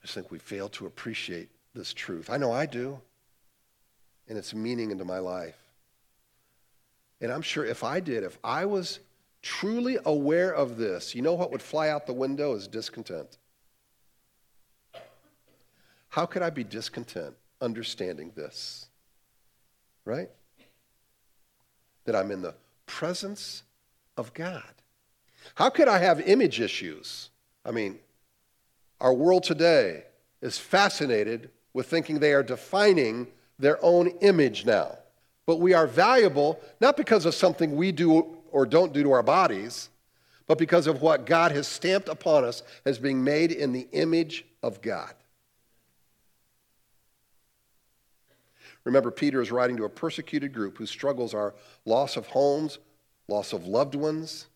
I 0.00 0.06
just 0.06 0.14
think 0.14 0.30
we 0.30 0.38
fail 0.38 0.68
to 0.70 0.86
appreciate 0.86 1.48
this 1.74 1.92
truth. 1.92 2.30
I 2.30 2.36
know 2.36 2.52
I 2.52 2.66
do, 2.66 2.98
and 4.28 4.38
its 4.38 4.54
meaning 4.54 4.90
into 4.90 5.04
my 5.04 5.18
life. 5.18 5.58
And 7.20 7.30
I'm 7.30 7.42
sure 7.42 7.64
if 7.64 7.84
I 7.84 8.00
did, 8.00 8.24
if 8.24 8.38
I 8.42 8.64
was 8.64 9.00
truly 9.42 9.98
aware 10.04 10.52
of 10.54 10.78
this, 10.78 11.14
you 11.14 11.22
know 11.22 11.34
what 11.34 11.50
would 11.50 11.62
fly 11.62 11.88
out 11.88 12.06
the 12.06 12.12
window 12.12 12.54
is 12.54 12.66
discontent. 12.66 13.36
How 16.08 16.26
could 16.26 16.42
I 16.42 16.50
be 16.50 16.64
discontent 16.64 17.34
understanding 17.60 18.32
this? 18.34 18.86
Right? 20.04 20.30
That 22.04 22.16
I'm 22.16 22.30
in 22.30 22.42
the 22.42 22.54
presence 22.86 23.62
of 24.16 24.32
God. 24.34 24.62
How 25.54 25.70
could 25.70 25.88
I 25.88 25.98
have 25.98 26.20
image 26.20 26.60
issues? 26.60 27.30
I 27.64 27.70
mean, 27.70 27.98
our 29.00 29.14
world 29.14 29.42
today 29.42 30.04
is 30.42 30.58
fascinated 30.58 31.50
with 31.72 31.86
thinking 31.86 32.18
they 32.18 32.32
are 32.32 32.42
defining 32.42 33.26
their 33.58 33.82
own 33.84 34.08
image 34.20 34.64
now. 34.66 34.98
But 35.46 35.60
we 35.60 35.74
are 35.74 35.86
valuable 35.86 36.60
not 36.80 36.96
because 36.96 37.26
of 37.26 37.34
something 37.34 37.76
we 37.76 37.92
do 37.92 38.36
or 38.50 38.66
don't 38.66 38.92
do 38.92 39.02
to 39.02 39.12
our 39.12 39.22
bodies, 39.22 39.88
but 40.46 40.58
because 40.58 40.86
of 40.86 41.02
what 41.02 41.26
God 41.26 41.52
has 41.52 41.66
stamped 41.68 42.08
upon 42.08 42.44
us 42.44 42.62
as 42.84 42.98
being 42.98 43.22
made 43.22 43.52
in 43.52 43.72
the 43.72 43.86
image 43.92 44.44
of 44.62 44.82
God. 44.82 45.14
Remember, 48.84 49.10
Peter 49.10 49.40
is 49.40 49.52
writing 49.52 49.76
to 49.76 49.84
a 49.84 49.90
persecuted 49.90 50.52
group 50.52 50.78
whose 50.78 50.90
struggles 50.90 51.34
are 51.34 51.54
loss 51.84 52.16
of 52.16 52.26
homes, 52.26 52.78
loss 53.28 53.52
of 53.52 53.66
loved 53.66 53.94
ones, 53.94 54.46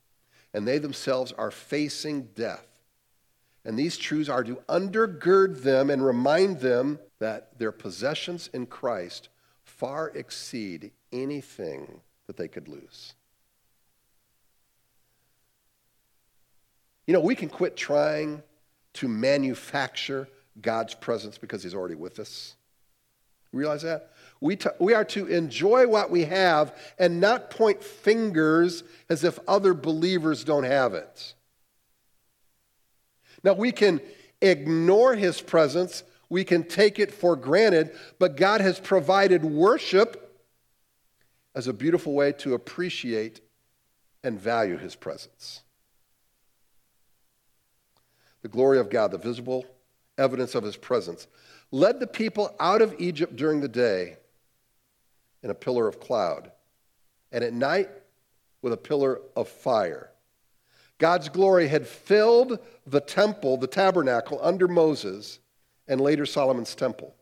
and 0.53 0.67
they 0.67 0.79
themselves 0.79 1.33
are 1.33 1.51
facing 1.51 2.23
death. 2.35 2.67
And 3.65 3.79
these 3.79 3.97
truths 3.97 4.29
are 4.29 4.45
to 4.45 4.57
undergird 4.69 5.63
them 5.63 5.89
and 5.91 6.05
remind 6.05 6.61
them 6.61 6.99
that 7.19 7.59
their 7.59 7.73
possessions 7.73 8.51
in 8.53 8.67
Christ 8.67 9.31
far 9.63 10.09
exceed 10.11 10.91
anything 11.13 12.01
that 12.27 12.37
they 12.37 12.49
could 12.49 12.69
lose. 12.69 13.15
You 17.07 17.15
know, 17.15 17.21
we 17.21 17.35
can 17.35 17.49
quit 17.49 17.77
trying 17.77 18.43
to 18.95 19.09
manufacture 19.09 20.29
God's 20.61 20.95
presence 20.95 21.39
because 21.39 21.63
He's 21.63 21.75
already 21.75 21.95
with 21.95 22.19
us. 22.19 22.57
Realize 23.53 23.83
that? 23.83 24.11
We, 24.41 24.57
t- 24.57 24.69
we 24.79 24.95
are 24.95 25.05
to 25.07 25.27
enjoy 25.27 25.87
what 25.87 26.11
we 26.11 26.25
have 26.25 26.77
and 26.99 27.21
not 27.21 27.51
point 27.51 27.83
fingers 27.83 28.83
as 29.09 29.23
if 29.25 29.39
other 29.47 29.75
believers 29.75 30.45
don't 30.45 30.65
have 30.65 30.95
it. 30.95 31.35
Now, 33.43 33.55
we 33.55 33.73
can 33.73 34.01
ignore 34.41 35.15
his 35.15 35.41
presence, 35.41 36.03
we 36.29 36.45
can 36.45 36.65
take 36.65 36.99
it 36.99 37.13
for 37.13 37.37
granted, 37.37 37.95
but 38.19 38.37
God 38.37 38.61
has 38.61 38.79
provided 38.79 39.45
worship 39.45 40.21
as 41.55 41.67
a 41.67 41.73
beautiful 41.73 42.15
way 42.15 42.33
to 42.33 42.55
appreciate 42.55 43.41
and 44.23 44.39
value 44.39 44.77
his 44.77 44.95
presence. 44.95 45.63
The 48.43 48.49
glory 48.49 48.79
of 48.79 48.91
God, 48.91 49.11
the 49.11 49.19
visible 49.19 49.65
evidence 50.19 50.55
of 50.55 50.65
his 50.65 50.77
presence, 50.77 51.27
led 51.71 52.01
the 52.01 52.07
people 52.07 52.55
out 52.61 52.83
of 52.83 52.95
Egypt 52.99 53.37
during 53.37 53.61
the 53.61 53.69
day 53.69 54.17
in 55.43 55.51
a 55.51 55.55
pillar 55.55 55.87
of 55.87 56.01
cloud, 56.01 56.51
and 57.33 57.45
at 57.45 57.53
night 57.53 57.91
with 58.63 58.73
a 58.73 58.79
pillar 58.79 59.21
of 59.37 59.49
fire. 59.49 60.11
God's 60.99 61.29
glory 61.29 61.69
had 61.69 61.87
filled 61.87 62.59
the 62.87 63.01
temple, 63.01 63.57
the 63.57 63.67
tabernacle, 63.67 64.39
under 64.43 64.69
Moses 64.69 65.41
and 65.89 66.01
later 66.01 66.27
Solomon's 66.27 66.75
temple. 66.75 67.15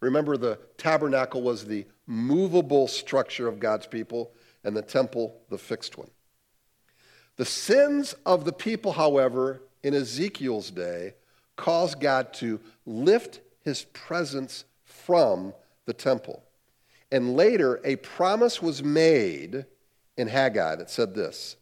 Remember, 0.00 0.36
the 0.36 0.58
tabernacle 0.78 1.42
was 1.42 1.64
the 1.64 1.86
movable 2.06 2.88
structure 2.88 3.46
of 3.46 3.60
God's 3.60 3.86
people, 3.86 4.32
and 4.64 4.76
the 4.76 4.82
temple, 4.82 5.40
the 5.48 5.58
fixed 5.58 5.96
one. 5.96 6.10
The 7.36 7.44
sins 7.44 8.14
of 8.26 8.44
the 8.44 8.52
people, 8.52 8.92
however, 8.92 9.62
in 9.82 9.94
Ezekiel's 9.94 10.70
day, 10.70 11.14
caused 11.56 12.00
God 12.00 12.32
to 12.34 12.60
lift 12.84 13.40
his 13.62 13.84
presence 13.84 14.64
from 14.84 15.54
the 15.86 15.92
temple. 15.92 16.42
And 17.12 17.36
later, 17.36 17.80
a 17.84 17.96
promise 17.96 18.60
was 18.60 18.82
made 18.82 19.64
in 20.16 20.28
Haggai 20.28 20.76
that 20.76 20.90
said 20.90 21.14
this 21.14 21.56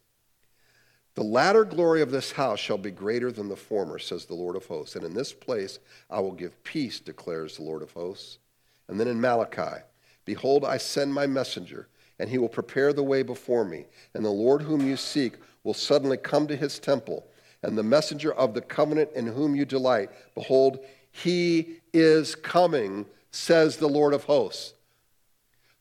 the 1.18 1.24
latter 1.24 1.64
glory 1.64 2.00
of 2.00 2.12
this 2.12 2.30
house 2.30 2.60
shall 2.60 2.78
be 2.78 2.92
greater 2.92 3.32
than 3.32 3.48
the 3.48 3.56
former, 3.56 3.98
says 3.98 4.24
the 4.24 4.36
Lord 4.36 4.54
of 4.54 4.66
hosts. 4.66 4.94
And 4.94 5.04
in 5.04 5.14
this 5.14 5.32
place 5.32 5.80
I 6.08 6.20
will 6.20 6.30
give 6.30 6.62
peace, 6.62 7.00
declares 7.00 7.56
the 7.56 7.64
Lord 7.64 7.82
of 7.82 7.90
hosts. 7.90 8.38
And 8.86 9.00
then 9.00 9.08
in 9.08 9.20
Malachi, 9.20 9.82
Behold, 10.24 10.64
I 10.64 10.76
send 10.76 11.12
my 11.12 11.26
messenger, 11.26 11.88
and 12.20 12.30
he 12.30 12.38
will 12.38 12.48
prepare 12.48 12.92
the 12.92 13.02
way 13.02 13.24
before 13.24 13.64
me. 13.64 13.86
And 14.14 14.24
the 14.24 14.30
Lord 14.30 14.62
whom 14.62 14.86
you 14.86 14.96
seek 14.96 15.32
will 15.64 15.74
suddenly 15.74 16.18
come 16.18 16.46
to 16.46 16.54
his 16.54 16.78
temple. 16.78 17.26
And 17.64 17.76
the 17.76 17.82
messenger 17.82 18.32
of 18.32 18.54
the 18.54 18.60
covenant 18.60 19.10
in 19.16 19.26
whom 19.26 19.56
you 19.56 19.64
delight, 19.64 20.10
behold, 20.36 20.78
he 21.10 21.80
is 21.92 22.36
coming, 22.36 23.06
says 23.32 23.76
the 23.76 23.88
Lord 23.88 24.14
of 24.14 24.22
hosts. 24.22 24.72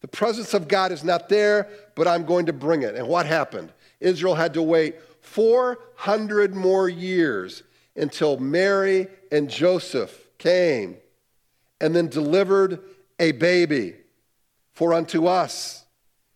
The 0.02 0.08
presence 0.08 0.56
of 0.56 0.68
God 0.68 0.92
is 0.92 1.04
not 1.04 1.30
there, 1.30 1.70
but 1.94 2.08
I'm 2.08 2.26
going 2.26 2.48
to 2.48 2.54
bring 2.54 2.82
it. 2.82 2.96
And 2.96 3.08
what 3.08 3.28
happened? 3.28 3.72
Israel 4.00 4.36
had 4.36 4.54
to 4.56 4.62
wait 4.62 4.96
400 5.32 6.56
more 6.56 6.90
years 6.90 7.64
until 7.96 8.38
Mary 8.38 9.08
and 9.32 9.50
Joseph 9.50 10.28
came 10.38 10.98
and 11.80 11.96
then 11.96 12.08
delivered 12.08 12.80
a 13.20 13.34
baby. 13.34 13.96
For 14.74 14.94
unto 14.94 15.28
us 15.28 15.86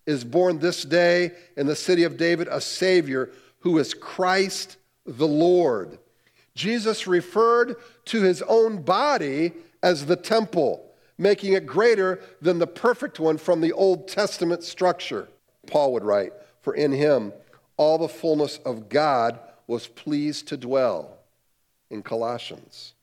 is 0.06 0.24
born 0.24 0.58
this 0.58 0.84
day 0.84 1.32
in 1.56 1.66
the 1.66 1.76
city 1.76 2.04
of 2.04 2.16
David 2.16 2.48
a 2.48 2.60
Savior 2.60 3.30
who 3.60 3.78
is 3.78 3.94
Christ 3.94 4.76
the 5.06 5.28
Lord. 5.28 5.98
Jesus 6.54 7.06
referred 7.06 7.76
to 8.06 8.22
his 8.22 8.42
own 8.42 8.82
body 8.82 9.52
as 9.82 10.06
the 10.06 10.16
temple, 10.16 10.84
making 11.18 11.54
it 11.54 11.66
greater 11.66 12.20
than 12.40 12.58
the 12.58 12.66
perfect 12.66 13.18
one 13.18 13.38
from 13.38 13.60
the 13.60 13.72
Old 13.72 14.06
Testament 14.06 14.62
structure. 14.62 15.28
Paul 15.66 15.92
would 15.94 16.04
write, 16.04 16.32
For 16.60 16.74
in 16.74 16.92
him 16.92 17.32
all 17.76 17.98
the 17.98 18.08
fullness 18.08 18.58
of 18.58 18.88
God 18.88 19.38
was 19.66 19.86
pleased 19.86 20.48
to 20.48 20.56
dwell 20.56 21.18
in 21.90 22.02
Colossians. 22.02 22.94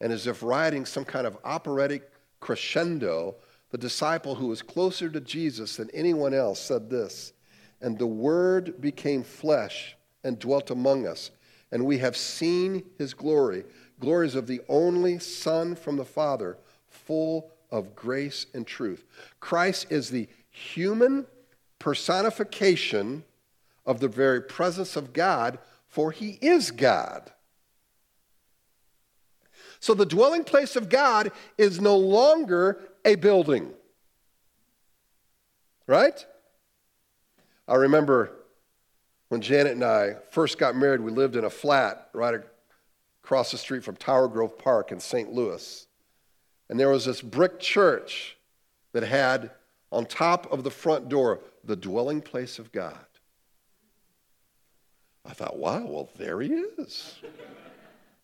And 0.00 0.12
as 0.12 0.26
if 0.26 0.42
writing 0.42 0.84
some 0.84 1.04
kind 1.04 1.26
of 1.26 1.38
operatic 1.44 2.10
crescendo, 2.40 3.36
the 3.70 3.78
disciple 3.78 4.34
who 4.34 4.48
was 4.48 4.62
closer 4.62 5.08
to 5.08 5.20
Jesus 5.20 5.76
than 5.76 5.90
anyone 5.90 6.34
else 6.34 6.60
said 6.60 6.90
this 6.90 7.32
And 7.80 7.98
the 7.98 8.06
Word 8.06 8.80
became 8.80 9.22
flesh 9.22 9.96
and 10.22 10.38
dwelt 10.38 10.70
among 10.70 11.06
us, 11.06 11.30
and 11.72 11.86
we 11.86 11.98
have 11.98 12.16
seen 12.16 12.82
his 12.98 13.14
glory 13.14 13.64
glories 14.00 14.34
of 14.34 14.46
the 14.46 14.60
only 14.68 15.18
Son 15.18 15.74
from 15.74 15.96
the 15.96 16.04
Father, 16.04 16.58
full 16.88 17.50
of 17.70 17.94
grace 17.94 18.46
and 18.54 18.66
truth. 18.66 19.04
Christ 19.40 19.86
is 19.90 20.10
the 20.10 20.28
human 20.50 21.26
personification 21.78 23.24
of 23.84 24.00
the 24.00 24.08
very 24.08 24.40
presence 24.40 24.96
of 24.96 25.12
God, 25.12 25.58
for 25.88 26.10
he 26.10 26.38
is 26.40 26.70
God. 26.70 27.32
So 29.80 29.94
the 29.94 30.06
dwelling 30.06 30.44
place 30.44 30.74
of 30.74 30.88
God 30.88 31.30
is 31.56 31.80
no 31.80 31.96
longer 31.96 32.80
a 33.04 33.14
building. 33.14 33.72
Right? 35.86 36.26
I 37.68 37.74
remember 37.74 38.32
when 39.28 39.40
Janet 39.40 39.72
and 39.72 39.84
I 39.84 40.16
first 40.30 40.58
got 40.58 40.76
married, 40.76 41.00
we 41.00 41.10
lived 41.10 41.36
in 41.36 41.44
a 41.44 41.50
flat 41.50 42.08
right 42.12 42.40
across 43.22 43.50
the 43.50 43.58
street 43.58 43.84
from 43.84 43.96
Tower 43.96 44.28
Grove 44.28 44.58
Park 44.58 44.92
in 44.92 45.00
St. 45.00 45.32
Louis. 45.32 45.86
And 46.68 46.78
there 46.78 46.90
was 46.90 47.04
this 47.04 47.22
brick 47.22 47.60
church 47.60 48.36
that 48.92 49.02
had 49.02 49.50
on 49.92 50.06
top 50.06 50.52
of 50.52 50.64
the 50.64 50.70
front 50.70 51.08
door 51.08 51.40
the 51.66 51.76
dwelling 51.76 52.20
place 52.22 52.58
of 52.58 52.72
God. 52.72 52.96
I 55.24 55.32
thought, 55.32 55.58
wow, 55.58 55.84
well, 55.84 56.08
there 56.16 56.40
he 56.40 56.50
is. 56.50 57.16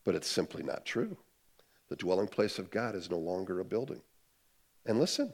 but 0.05 0.15
it's 0.15 0.29
simply 0.29 0.63
not 0.63 0.87
true. 0.87 1.17
The 1.89 1.97
dwelling 1.97 2.29
place 2.29 2.59
of 2.59 2.71
God 2.71 2.95
is 2.95 3.11
no 3.11 3.19
longer 3.19 3.61
a 3.61 3.65
building. 3.65 4.01
And 4.87 4.99
listen, 4.99 5.33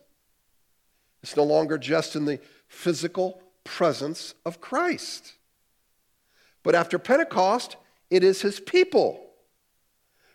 it's 1.22 1.36
no 1.36 1.44
longer 1.44 1.78
just 1.78 2.16
in 2.16 2.24
the 2.24 2.40
physical 2.68 3.42
presence 3.64 4.34
of 4.46 4.60
Christ. 4.60 5.34
But 6.62 6.74
after 6.74 6.98
Pentecost, 6.98 7.76
it 8.10 8.24
is 8.24 8.40
his 8.40 8.60
people. 8.60 9.24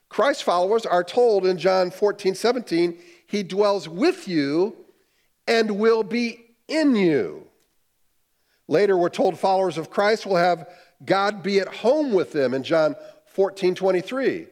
Christ 0.10 0.44
followers 0.44 0.86
are 0.86 1.04
told 1.04 1.46
in 1.46 1.58
John 1.58 1.90
14, 1.90 2.36
17, 2.36 3.00
he 3.26 3.42
dwells 3.42 3.90
with 3.90 4.28
you 4.28 4.76
and 5.48 5.80
will 5.80 6.04
be 6.04 6.56
in 6.68 6.96
you. 6.96 7.48
Later, 8.68 8.98
we're 8.98 9.10
told 9.10 9.38
followers 9.38 9.78
of 9.78 9.90
Christ 9.90 10.26
will 10.26 10.38
have 10.38 10.70
God 11.06 11.44
be 11.44 11.60
at 11.60 11.68
home 11.68 12.14
with 12.14 12.32
them 12.32 12.54
in 12.54 12.64
John 12.64 12.96
14, 13.28 13.76
23. 13.76 14.48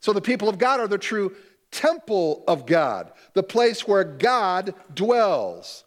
So 0.00 0.12
the 0.12 0.20
people 0.20 0.48
of 0.48 0.58
God 0.58 0.80
are 0.80 0.88
the 0.88 0.98
true 0.98 1.34
temple 1.70 2.44
of 2.48 2.66
God, 2.66 3.12
the 3.34 3.42
place 3.42 3.86
where 3.86 4.04
God 4.04 4.74
dwells. 4.92 5.84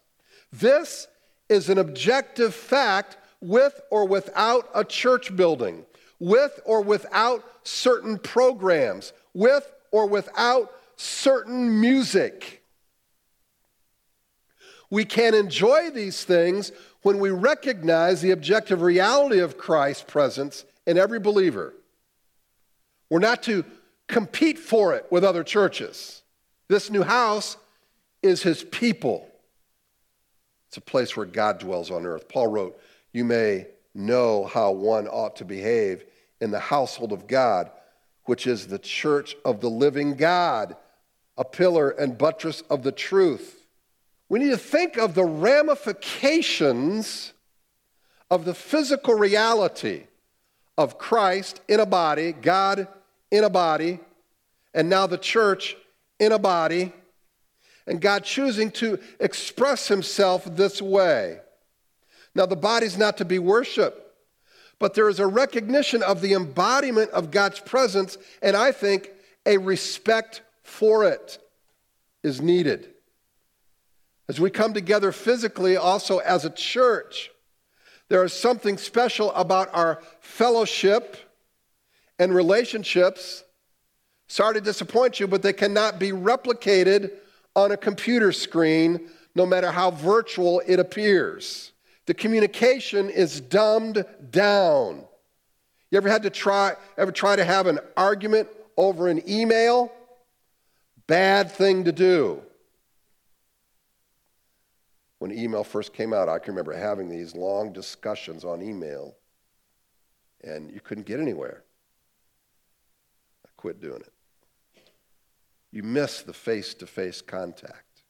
This 0.52 1.06
is 1.48 1.68
an 1.68 1.78
objective 1.78 2.54
fact 2.54 3.16
with 3.40 3.80
or 3.90 4.06
without 4.06 4.68
a 4.74 4.84
church 4.84 5.34
building, 5.36 5.84
with 6.18 6.58
or 6.64 6.82
without 6.82 7.44
certain 7.62 8.18
programs, 8.18 9.12
with 9.34 9.70
or 9.90 10.08
without 10.08 10.72
certain 10.96 11.80
music. 11.80 12.62
We 14.88 15.04
can 15.04 15.34
enjoy 15.34 15.90
these 15.90 16.24
things 16.24 16.72
when 17.06 17.20
we 17.20 17.30
recognize 17.30 18.20
the 18.20 18.32
objective 18.32 18.82
reality 18.82 19.38
of 19.38 19.56
Christ's 19.56 20.02
presence 20.02 20.64
in 20.88 20.98
every 20.98 21.20
believer. 21.20 21.72
We're 23.08 23.20
not 23.20 23.44
to 23.44 23.64
compete 24.08 24.58
for 24.58 24.92
it 24.92 25.06
with 25.08 25.22
other 25.22 25.44
churches. 25.44 26.24
This 26.66 26.90
new 26.90 27.04
house 27.04 27.58
is 28.24 28.42
his 28.42 28.64
people. 28.64 29.30
It's 30.66 30.78
a 30.78 30.80
place 30.80 31.16
where 31.16 31.26
God 31.26 31.60
dwells 31.60 31.92
on 31.92 32.06
earth. 32.06 32.28
Paul 32.28 32.48
wrote, 32.48 32.80
You 33.12 33.24
may 33.24 33.68
know 33.94 34.44
how 34.44 34.72
one 34.72 35.06
ought 35.06 35.36
to 35.36 35.44
behave 35.44 36.04
in 36.40 36.50
the 36.50 36.58
household 36.58 37.12
of 37.12 37.28
God, 37.28 37.70
which 38.24 38.48
is 38.48 38.66
the 38.66 38.80
church 38.80 39.36
of 39.44 39.60
the 39.60 39.70
living 39.70 40.16
God, 40.16 40.74
a 41.38 41.44
pillar 41.44 41.90
and 41.90 42.18
buttress 42.18 42.62
of 42.62 42.82
the 42.82 42.90
truth. 42.90 43.64
We 44.28 44.40
need 44.40 44.50
to 44.50 44.56
think 44.56 44.96
of 44.96 45.14
the 45.14 45.24
ramifications 45.24 47.32
of 48.30 48.44
the 48.44 48.54
physical 48.54 49.14
reality 49.14 50.04
of 50.76 50.98
Christ 50.98 51.60
in 51.68 51.80
a 51.80 51.86
body, 51.86 52.32
God 52.32 52.88
in 53.30 53.44
a 53.44 53.50
body, 53.50 54.00
and 54.74 54.88
now 54.88 55.06
the 55.06 55.18
church 55.18 55.76
in 56.18 56.32
a 56.32 56.38
body, 56.38 56.92
and 57.86 58.00
God 58.00 58.24
choosing 58.24 58.70
to 58.72 58.98
express 59.20 59.88
himself 59.88 60.44
this 60.44 60.82
way. 60.82 61.38
Now, 62.34 62.46
the 62.46 62.56
body's 62.56 62.98
not 62.98 63.16
to 63.18 63.24
be 63.24 63.38
worshiped, 63.38 64.00
but 64.78 64.94
there 64.94 65.08
is 65.08 65.20
a 65.20 65.26
recognition 65.26 66.02
of 66.02 66.20
the 66.20 66.34
embodiment 66.34 67.10
of 67.12 67.30
God's 67.30 67.60
presence, 67.60 68.18
and 68.42 68.56
I 68.56 68.72
think 68.72 69.10
a 69.46 69.56
respect 69.56 70.42
for 70.62 71.04
it 71.04 71.38
is 72.22 72.42
needed. 72.42 72.92
As 74.28 74.40
we 74.40 74.50
come 74.50 74.74
together 74.74 75.12
physically, 75.12 75.76
also 75.76 76.18
as 76.18 76.44
a 76.44 76.50
church, 76.50 77.30
there 78.08 78.24
is 78.24 78.32
something 78.32 78.76
special 78.76 79.32
about 79.32 79.72
our 79.72 80.02
fellowship 80.20 81.16
and 82.18 82.34
relationships. 82.34 83.44
Sorry 84.26 84.54
to 84.54 84.60
disappoint 84.60 85.20
you, 85.20 85.28
but 85.28 85.42
they 85.42 85.52
cannot 85.52 85.98
be 85.98 86.10
replicated 86.10 87.12
on 87.54 87.70
a 87.72 87.76
computer 87.76 88.32
screen, 88.32 89.08
no 89.34 89.46
matter 89.46 89.70
how 89.70 89.90
virtual 89.90 90.60
it 90.66 90.80
appears. 90.80 91.72
The 92.06 92.14
communication 92.14 93.10
is 93.10 93.40
dumbed 93.40 94.04
down. 94.30 95.04
You 95.90 95.98
ever 95.98 96.08
had 96.08 96.24
to 96.24 96.30
try, 96.30 96.74
ever 96.98 97.12
try 97.12 97.36
to 97.36 97.44
have 97.44 97.66
an 97.66 97.78
argument 97.96 98.48
over 98.76 99.08
an 99.08 99.28
email? 99.28 99.92
Bad 101.06 101.52
thing 101.52 101.84
to 101.84 101.92
do 101.92 102.42
when 105.26 105.36
email 105.36 105.64
first 105.64 105.92
came 105.92 106.12
out, 106.12 106.28
I 106.28 106.38
can 106.38 106.54
remember 106.54 106.72
having 106.72 107.08
these 107.08 107.34
long 107.34 107.72
discussions 107.72 108.44
on 108.44 108.62
email, 108.62 109.16
and 110.44 110.70
you 110.70 110.78
couldn't 110.78 111.04
get 111.04 111.18
anywhere. 111.18 111.64
I 113.44 113.48
quit 113.56 113.80
doing 113.80 114.02
it. 114.02 114.12
You 115.72 115.82
miss 115.82 116.22
the 116.22 116.32
face 116.32 116.74
to 116.74 116.86
face 116.86 117.20
contact, 117.20 118.02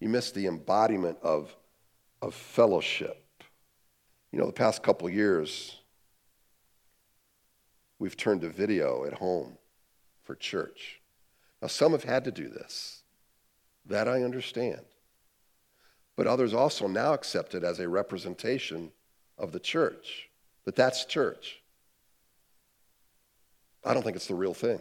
you 0.00 0.08
miss 0.08 0.30
the 0.30 0.46
embodiment 0.46 1.18
of, 1.22 1.54
of 2.22 2.34
fellowship. 2.34 3.22
You 4.32 4.38
know, 4.38 4.46
the 4.46 4.52
past 4.52 4.82
couple 4.82 5.10
years, 5.10 5.76
we've 7.98 8.16
turned 8.16 8.40
to 8.40 8.48
video 8.48 9.04
at 9.04 9.12
home 9.12 9.58
for 10.22 10.34
church. 10.34 11.02
Now, 11.60 11.68
some 11.68 11.92
have 11.92 12.04
had 12.04 12.24
to 12.24 12.32
do 12.32 12.48
this. 12.48 13.02
That 13.84 14.08
I 14.08 14.22
understand 14.22 14.80
but 16.16 16.26
others 16.26 16.54
also 16.54 16.86
now 16.86 17.12
accept 17.12 17.54
it 17.54 17.64
as 17.64 17.80
a 17.80 17.88
representation 17.88 18.92
of 19.38 19.52
the 19.52 19.60
church, 19.60 20.28
that 20.64 20.76
that's 20.76 21.04
church. 21.04 21.60
I 23.84 23.92
don't 23.92 24.02
think 24.02 24.16
it's 24.16 24.28
the 24.28 24.34
real 24.34 24.54
thing. 24.54 24.80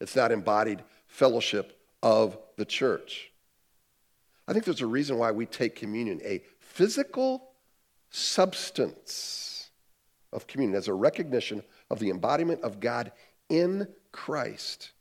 It's 0.00 0.16
not 0.16 0.32
embodied 0.32 0.82
fellowship 1.06 1.78
of 2.02 2.38
the 2.56 2.64
church. 2.64 3.32
I 4.46 4.52
think 4.52 4.64
there's 4.64 4.80
a 4.80 4.86
reason 4.86 5.18
why 5.18 5.32
we 5.32 5.44
take 5.44 5.76
communion, 5.76 6.20
a 6.24 6.42
physical 6.60 7.50
substance 8.10 9.70
of 10.32 10.46
communion, 10.46 10.78
as 10.78 10.88
a 10.88 10.94
recognition 10.94 11.62
of 11.90 11.98
the 11.98 12.10
embodiment 12.10 12.62
of 12.62 12.80
God 12.80 13.12
in 13.48 13.88
Christ. 14.12 14.92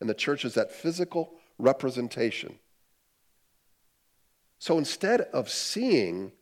And 0.00 0.10
the 0.10 0.14
church 0.14 0.44
is 0.44 0.54
that 0.54 0.72
physical 0.72 1.32
representation 1.58 2.58
So 4.58 4.78
instead 4.78 5.20
of 5.20 5.48
seeing 5.48 6.32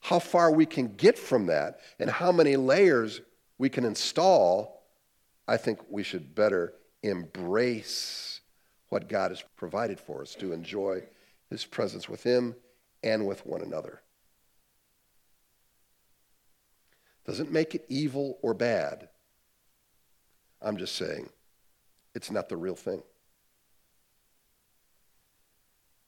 how 0.00 0.18
far 0.18 0.50
we 0.50 0.66
can 0.66 0.94
get 0.96 1.18
from 1.18 1.46
that 1.46 1.80
and 1.98 2.10
how 2.10 2.30
many 2.30 2.56
layers 2.56 3.22
we 3.56 3.70
can 3.70 3.84
install, 3.84 4.82
I 5.48 5.56
think 5.56 5.80
we 5.88 6.02
should 6.02 6.34
better 6.34 6.74
embrace 7.02 8.40
what 8.90 9.08
God 9.08 9.30
has 9.30 9.42
provided 9.56 9.98
for 9.98 10.22
us 10.22 10.34
to 10.36 10.52
enjoy 10.52 11.02
his 11.48 11.64
presence 11.64 12.08
with 12.08 12.22
him 12.22 12.54
and 13.02 13.26
with 13.26 13.46
one 13.46 13.62
another. 13.62 14.02
Doesn't 17.26 17.50
make 17.50 17.74
it 17.74 17.86
evil 17.88 18.38
or 18.42 18.52
bad. 18.52 19.08
I'm 20.60 20.76
just 20.76 20.96
saying 20.96 21.30
it's 22.14 22.30
not 22.30 22.48
the 22.48 22.56
real 22.56 22.76
thing. 22.76 23.02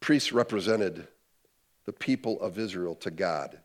Priests 0.00 0.32
represented 0.32 1.08
the 1.86 1.92
people 1.92 2.40
of 2.40 2.58
Israel 2.58 2.94
to 2.96 3.10
God. 3.10 3.58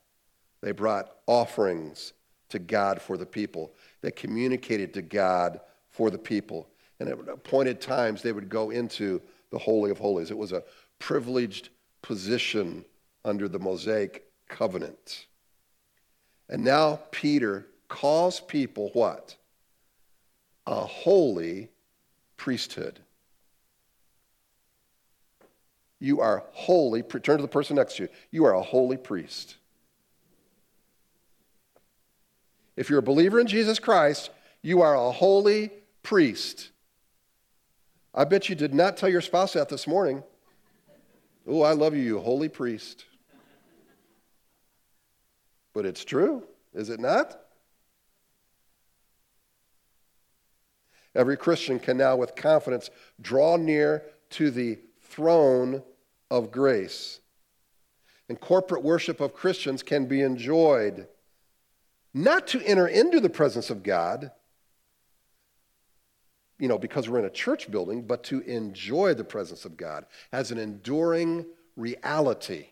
They 0.61 0.71
brought 0.71 1.11
offerings 1.27 2.13
to 2.49 2.59
God 2.59 3.01
for 3.01 3.17
the 3.17 3.25
people. 3.25 3.73
They 4.01 4.11
communicated 4.11 4.93
to 4.93 5.01
God 5.01 5.59
for 5.89 6.09
the 6.09 6.17
people. 6.17 6.69
And 6.99 7.09
at 7.09 7.17
appointed 7.27 7.81
times, 7.81 8.21
they 8.21 8.31
would 8.31 8.49
go 8.49 8.69
into 8.69 9.21
the 9.51 9.57
Holy 9.57 9.89
of 9.91 9.97
Holies. 9.97 10.31
It 10.31 10.37
was 10.37 10.51
a 10.51 10.63
privileged 10.99 11.69
position 12.01 12.85
under 13.25 13.47
the 13.47 13.59
Mosaic 13.59 14.25
covenant. 14.47 15.25
And 16.49 16.63
now 16.63 16.99
Peter 17.11 17.67
calls 17.87 18.39
people 18.39 18.91
what? 18.93 19.35
A 20.67 20.81
holy 20.81 21.69
priesthood. 22.37 22.99
You 26.01 26.19
are 26.19 26.43
holy. 26.51 27.03
Turn 27.03 27.37
to 27.37 27.43
the 27.43 27.47
person 27.47 27.75
next 27.75 27.97
to 27.97 28.03
you. 28.03 28.09
You 28.31 28.45
are 28.45 28.55
a 28.55 28.61
holy 28.61 28.97
priest. 28.97 29.57
If 32.75 32.89
you're 32.89 32.99
a 32.99 33.03
believer 33.03 33.39
in 33.39 33.45
Jesus 33.45 33.77
Christ, 33.77 34.31
you 34.63 34.81
are 34.81 34.95
a 34.95 35.11
holy 35.11 35.69
priest. 36.01 36.71
I 38.15 38.23
bet 38.23 38.49
you 38.49 38.55
did 38.55 38.73
not 38.73 38.97
tell 38.97 39.09
your 39.09 39.21
spouse 39.21 39.53
that 39.53 39.69
this 39.69 39.85
morning. 39.85 40.23
Oh, 41.47 41.61
I 41.61 41.73
love 41.73 41.95
you, 41.95 42.01
you 42.01 42.19
holy 42.19 42.49
priest. 42.49 43.05
But 45.71 45.85
it's 45.85 46.03
true, 46.03 46.43
is 46.73 46.89
it 46.89 46.99
not? 46.99 47.39
Every 51.13 51.37
Christian 51.37 51.77
can 51.77 51.97
now, 51.97 52.15
with 52.15 52.35
confidence, 52.35 52.89
draw 53.21 53.55
near 53.55 54.03
to 54.31 54.49
the 54.49 54.79
throne 55.01 55.83
of 56.31 56.49
grace. 56.49 57.19
And 58.27 58.39
corporate 58.39 58.81
worship 58.81 59.19
of 59.19 59.33
Christians 59.33 59.83
can 59.83 60.07
be 60.07 60.21
enjoyed 60.21 61.07
not 62.13 62.47
to 62.47 62.61
enter 62.61 62.87
into 62.87 63.19
the 63.19 63.29
presence 63.29 63.69
of 63.69 63.83
God, 63.83 64.31
you 66.57 66.67
know, 66.67 66.77
because 66.77 67.09
we're 67.09 67.19
in 67.19 67.25
a 67.25 67.29
church 67.29 67.69
building, 67.69 68.03
but 68.03 68.23
to 68.25 68.39
enjoy 68.41 69.13
the 69.13 69.23
presence 69.23 69.65
of 69.65 69.77
God 69.77 70.05
as 70.31 70.51
an 70.51 70.57
enduring 70.57 71.45
reality. 71.75 72.67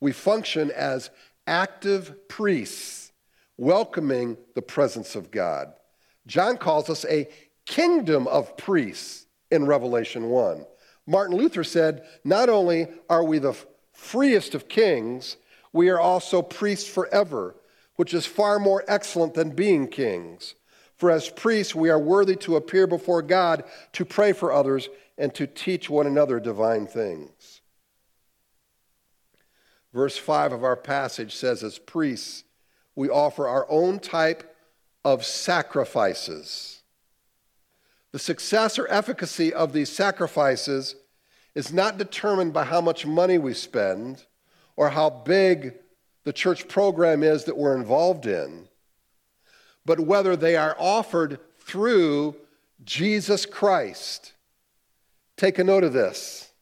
We 0.00 0.12
function 0.12 0.70
as 0.70 1.10
active 1.46 2.28
priests, 2.28 3.12
welcoming 3.56 4.36
the 4.54 4.62
presence 4.62 5.14
of 5.14 5.30
God. 5.30 5.72
John 6.26 6.56
calls 6.56 6.90
us 6.90 7.04
a 7.06 7.28
kingdom 7.64 8.26
of 8.26 8.56
priests 8.56 9.26
in 9.50 9.66
Revelation 9.66 10.28
1. 10.28 10.66
Martin 11.06 11.36
Luther 11.36 11.64
said, 11.64 12.04
Not 12.24 12.48
only 12.48 12.88
are 13.08 13.24
we 13.24 13.38
the 13.38 13.56
freest 13.92 14.54
of 14.54 14.68
kings, 14.68 15.36
we 15.72 15.88
are 15.88 16.00
also 16.00 16.40
priests 16.40 16.88
forever, 16.88 17.54
which 17.96 18.14
is 18.14 18.26
far 18.26 18.58
more 18.58 18.84
excellent 18.88 19.34
than 19.34 19.50
being 19.50 19.88
kings. 19.88 20.54
For 20.96 21.10
as 21.10 21.28
priests, 21.28 21.74
we 21.74 21.90
are 21.90 21.98
worthy 21.98 22.36
to 22.36 22.56
appear 22.56 22.86
before 22.86 23.22
God 23.22 23.64
to 23.92 24.04
pray 24.04 24.32
for 24.32 24.52
others 24.52 24.88
and 25.18 25.34
to 25.34 25.46
teach 25.46 25.90
one 25.90 26.06
another 26.06 26.40
divine 26.40 26.86
things. 26.86 27.60
Verse 29.92 30.16
5 30.16 30.52
of 30.52 30.64
our 30.64 30.76
passage 30.76 31.34
says, 31.34 31.62
As 31.62 31.78
priests, 31.78 32.44
we 32.96 33.08
offer 33.08 33.46
our 33.46 33.66
own 33.68 33.98
type 33.98 34.56
of 35.04 35.24
sacrifices. 35.24 36.73
The 38.14 38.20
success 38.20 38.78
or 38.78 38.86
efficacy 38.92 39.52
of 39.52 39.72
these 39.72 39.90
sacrifices 39.90 40.94
is 41.56 41.72
not 41.72 41.98
determined 41.98 42.52
by 42.52 42.62
how 42.62 42.80
much 42.80 43.04
money 43.04 43.38
we 43.38 43.54
spend 43.54 44.24
or 44.76 44.90
how 44.90 45.10
big 45.10 45.74
the 46.22 46.32
church 46.32 46.68
program 46.68 47.24
is 47.24 47.42
that 47.42 47.56
we're 47.56 47.76
involved 47.76 48.26
in, 48.26 48.68
but 49.84 49.98
whether 49.98 50.36
they 50.36 50.54
are 50.54 50.76
offered 50.78 51.40
through 51.58 52.36
Jesus 52.84 53.46
Christ. 53.46 54.32
Take 55.36 55.58
a 55.58 55.64
note 55.64 55.82
of 55.82 55.92
this. 55.92 56.52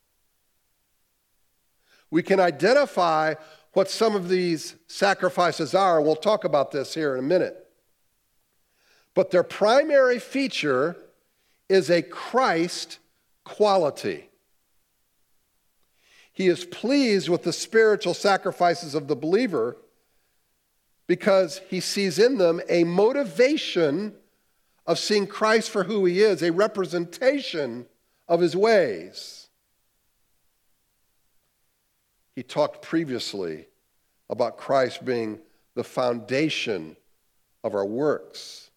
We 2.11 2.23
can 2.23 2.41
identify 2.41 3.35
what 3.75 3.91
some 3.91 4.17
of 4.17 4.31
these 4.31 4.77
sacrifices 4.87 5.75
are. 5.75 6.01
We'll 6.01 6.17
talk 6.17 6.45
about 6.45 6.71
this 6.71 6.95
here 6.95 7.13
in 7.13 7.19
a 7.19 7.29
minute. 7.29 7.59
But 9.13 9.31
their 9.31 9.43
primary 9.43 10.19
feature 10.19 10.97
is 11.73 11.89
a 11.89 12.03
Christ 12.03 12.99
quality. 13.45 14.29
He 16.31 16.49
is 16.49 16.67
pleased 16.67 17.31
with 17.31 17.45
the 17.45 17.53
spiritual 17.53 18.13
sacrifices 18.13 18.95
of 18.95 19.09
the 19.09 19.17
believer 19.17 19.79
because 21.07 21.63
he 21.69 21.81
sees 21.81 22.19
in 22.19 22.37
them 22.37 22.61
a 22.69 22.85
motivation 22.85 24.15
of 24.87 24.99
seeing 24.99 25.27
Christ 25.27 25.71
for 25.71 25.85
who 25.85 26.05
he 26.05 26.23
is, 26.23 26.43
a 26.43 26.53
representation 26.53 27.87
of 28.29 28.41
his 28.41 28.55
ways. 28.55 29.49
He 32.35 32.43
talked 32.43 32.83
previously 32.83 33.67
about 34.29 34.59
Christ 34.59 35.05
being 35.07 35.39
the 35.75 35.85
foundation 35.85 36.97
of 37.65 37.75
our 37.75 37.87
works. 37.87 38.71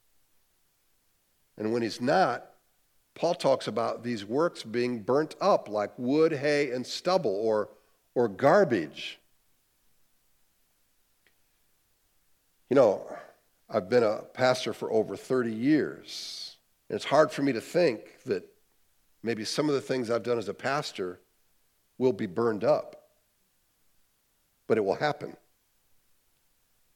And 1.57 1.73
when 1.73 1.81
he's 1.81 1.99
not, 1.99 2.51
Paul 3.15 3.33
talks 3.33 3.67
about 3.67 4.03
these 4.03 4.25
works 4.25 4.61
being 4.63 5.01
burnt 5.01 5.35
up 5.39 5.69
like 5.69 5.91
wood, 5.97 6.33
hay, 6.33 6.71
and 6.71 6.85
stubble 6.85 7.33
or, 7.33 7.69
or 8.13 8.27
garbage. 8.27 9.19
You 12.69 12.75
know, 12.75 13.07
I've 13.69 13.89
been 13.89 14.03
a 14.03 14.17
pastor 14.33 14.73
for 14.73 14.91
over 14.91 15.15
30 15.15 15.51
years, 15.51 16.57
and 16.89 16.95
it's 16.97 17.05
hard 17.05 17.31
for 17.31 17.41
me 17.41 17.53
to 17.53 17.61
think 17.61 18.21
that 18.25 18.43
maybe 19.23 19.45
some 19.45 19.69
of 19.69 19.75
the 19.75 19.81
things 19.81 20.11
I've 20.11 20.23
done 20.23 20.37
as 20.37 20.49
a 20.49 20.53
pastor 20.53 21.19
will 21.97 22.13
be 22.13 22.25
burned 22.25 22.65
up. 22.65 23.01
But 24.67 24.77
it 24.77 24.81
will 24.83 24.95
happen 24.95 25.37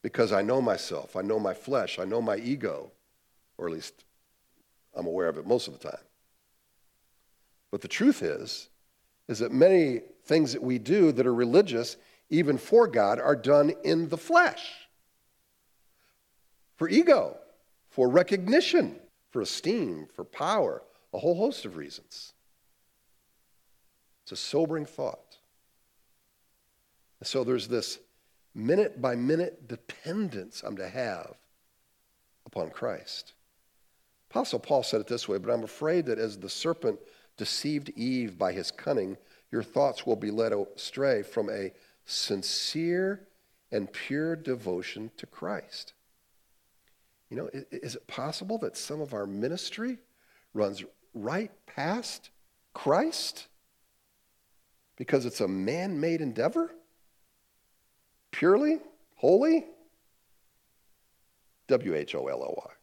because 0.01 0.33
I 0.33 0.41
know 0.41 0.61
myself, 0.61 1.15
I 1.15 1.21
know 1.21 1.39
my 1.39 1.53
flesh, 1.53 1.97
I 1.97 2.03
know 2.03 2.21
my 2.21 2.35
ego, 2.35 2.91
or 3.57 3.67
at 3.67 3.73
least 3.73 4.03
I'm 4.95 5.05
aware 5.05 5.29
of 5.29 5.37
it 5.37 5.47
most 5.47 5.67
of 5.67 5.79
the 5.79 5.91
time. 5.91 6.01
But 7.71 7.81
the 7.81 7.87
truth 7.87 8.21
is, 8.21 8.69
is 9.27 9.39
that 9.39 9.51
many 9.51 10.01
things 10.25 10.53
that 10.53 10.63
we 10.63 10.79
do 10.79 11.11
that 11.11 11.27
are 11.27 11.33
religious, 11.33 11.97
even 12.29 12.57
for 12.57 12.87
God, 12.87 13.19
are 13.19 13.35
done 13.35 13.73
in 13.83 14.09
the 14.09 14.17
flesh. 14.17 14.87
For 16.75 16.89
ego, 16.89 17.37
for 17.89 18.09
recognition, 18.09 18.99
for 19.31 19.41
esteem, 19.41 20.07
for 20.13 20.23
power, 20.23 20.81
a 21.13 21.19
whole 21.19 21.35
host 21.35 21.65
of 21.65 21.77
reasons. 21.77 22.33
It's 24.23 24.31
a 24.31 24.35
sobering 24.35 24.85
thought. 24.85 25.37
So 27.23 27.43
there's 27.43 27.67
this 27.67 27.99
minute 28.55 29.01
by 29.01 29.15
minute 29.15 29.67
dependence 29.67 30.63
I'm 30.63 30.77
to 30.77 30.87
have 30.87 31.35
upon 32.45 32.69
Christ. 32.69 33.33
Apostle 34.29 34.59
Paul 34.59 34.83
said 34.83 35.01
it 35.01 35.07
this 35.07 35.27
way, 35.27 35.37
but 35.37 35.51
I'm 35.51 35.63
afraid 35.63 36.05
that 36.05 36.19
as 36.19 36.37
the 36.37 36.49
serpent 36.49 36.99
deceived 37.39 37.89
Eve 37.95 38.37
by 38.37 38.51
his 38.51 38.69
cunning, 38.69 39.17
your 39.49 39.63
thoughts 39.63 40.05
will 40.05 40.17
be 40.17 40.29
led 40.29 40.53
astray 40.75 41.23
from 41.23 41.49
a 41.49 41.71
sincere 42.05 43.27
and 43.71 43.91
pure 43.91 44.35
devotion 44.35 45.09
to 45.17 45.25
Christ. 45.25 45.93
You 47.29 47.37
know, 47.37 47.49
is 47.71 47.95
it 47.95 48.05
possible 48.07 48.57
that 48.59 48.75
some 48.75 48.99
of 49.01 49.13
our 49.13 49.25
ministry 49.25 49.99
runs 50.53 50.83
right 51.13 51.51
past 51.65 52.29
Christ 52.73 53.47
because 54.97 55.25
it's 55.25 55.39
a 55.41 55.47
man 55.47 55.99
made 55.99 56.19
endeavor? 56.19 56.71
Purely? 58.31 58.79
Wholly? 59.15 59.65
W 61.67 61.95
H 61.95 62.15
O 62.15 62.27
L 62.27 62.43
O 62.43 62.53
Y. 62.57 62.73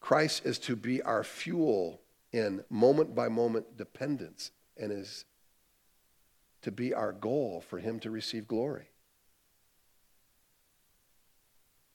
Christ 0.00 0.44
is 0.44 0.58
to 0.60 0.76
be 0.76 1.02
our 1.02 1.24
fuel 1.24 2.01
in 2.32 2.64
moment 2.70 3.14
by 3.14 3.28
moment 3.28 3.76
dependence 3.76 4.50
and 4.76 4.90
is 4.90 5.24
to 6.62 6.70
be 6.70 6.94
our 6.94 7.12
goal 7.12 7.62
for 7.68 7.78
him 7.78 8.00
to 8.00 8.10
receive 8.10 8.48
glory. 8.48 8.88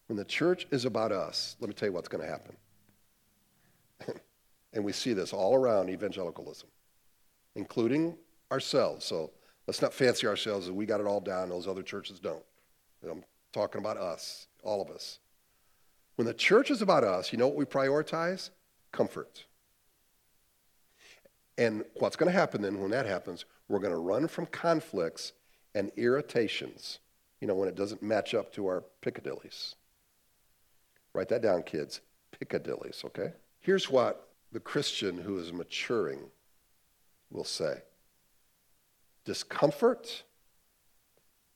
When 0.08 0.18
the 0.18 0.26
church 0.26 0.68
is 0.72 0.86
about 0.86 1.12
us, 1.12 1.56
let 1.60 1.68
me 1.68 1.74
tell 1.74 1.90
you 1.90 1.94
what's 1.94 2.08
going 2.08 2.24
to 2.24 2.30
happen. 2.30 2.56
and 4.74 4.84
we 4.84 4.94
see 4.94 5.14
this 5.14 5.34
all 5.34 5.56
around 5.56 5.90
evangelicalism, 5.90 6.70
including 7.56 8.18
ourselves. 8.52 9.06
So 9.06 9.32
let's 9.66 9.82
not 9.82 9.94
fancy 9.94 10.28
ourselves 10.28 10.68
as 10.68 10.72
we 10.72 10.86
got 10.86 11.02
it 11.02 11.08
all 11.08 11.20
down, 11.20 11.50
those 11.50 11.68
other 11.68 11.84
churches 11.84 12.20
don't. 12.20 12.44
I'm 13.10 13.24
talking 13.54 13.80
about 13.80 13.98
us, 13.98 14.48
all 14.64 14.82
of 14.82 14.90
us. 14.90 15.20
When 16.16 16.26
the 16.26 16.34
church 16.34 16.72
is 16.72 16.82
about 16.82 17.04
us, 17.04 17.32
you 17.32 17.38
know 17.38 17.48
what 17.48 17.56
we 17.56 17.66
prioritize? 17.66 18.50
Comfort. 18.92 19.46
And 21.58 21.84
what's 21.96 22.16
going 22.16 22.32
to 22.32 22.38
happen 22.38 22.62
then 22.62 22.80
when 22.80 22.92
that 22.92 23.06
happens, 23.06 23.46
we're 23.68 23.80
going 23.80 23.94
to 23.94 24.00
run 24.00 24.28
from 24.28 24.46
conflicts 24.48 25.34
and 25.74 25.92
irritations, 25.98 27.00
you 27.42 27.48
know, 27.48 27.56
when 27.56 27.68
it 27.68 27.76
doesn't 27.76 28.04
match 28.04 28.34
up 28.34 28.54
to 28.54 28.68
our 28.68 28.84
Piccadillys. 29.02 29.76
Write 31.14 31.30
that 31.30 31.42
down, 31.42 31.64
kids. 31.64 32.02
Piccadillys, 32.40 33.04
okay? 33.06 33.34
Here's 33.60 33.90
what 33.90 34.30
the 34.52 34.60
Christian 34.60 35.18
who 35.18 35.40
is 35.40 35.52
maturing 35.52 36.20
will 37.32 37.44
say 37.44 37.82
discomfort, 39.26 40.24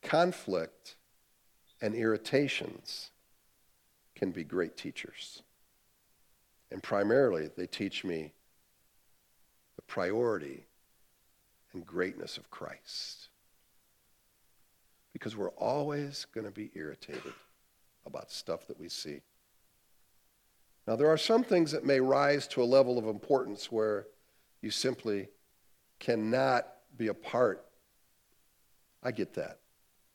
conflict, 0.02 0.96
and 1.82 1.96
irritations 1.96 3.12
can 4.16 4.32
be 4.32 4.44
great 4.44 4.76
teachers. 4.76 5.42
And 6.70 6.84
primarily, 6.84 7.50
they 7.56 7.68
teach 7.68 8.04
me 8.04 8.34
priority 9.92 10.64
and 11.74 11.86
greatness 11.86 12.38
of 12.38 12.50
Christ. 12.50 13.28
Because 15.12 15.36
we're 15.36 15.50
always 15.50 16.26
going 16.34 16.46
to 16.46 16.52
be 16.52 16.72
irritated 16.76 17.34
about 18.06 18.32
stuff 18.32 18.66
that 18.68 18.80
we 18.80 18.88
see. 18.88 19.20
Now, 20.88 20.96
there 20.96 21.10
are 21.10 21.18
some 21.18 21.44
things 21.44 21.74
that 21.74 21.84
may 21.84 22.00
rise 22.00 22.48
to 22.50 22.64
a 22.64 22.64
level 22.64 22.98
of 22.98 23.06
importance 23.06 23.70
where 23.70 24.08
you 24.62 24.72
simply 24.72 25.28
cannot 26.00 26.68
be 26.96 27.10
a 27.10 27.14
part. 27.14 27.66
I 29.04 29.12
get 29.12 29.34
that. 29.34 29.60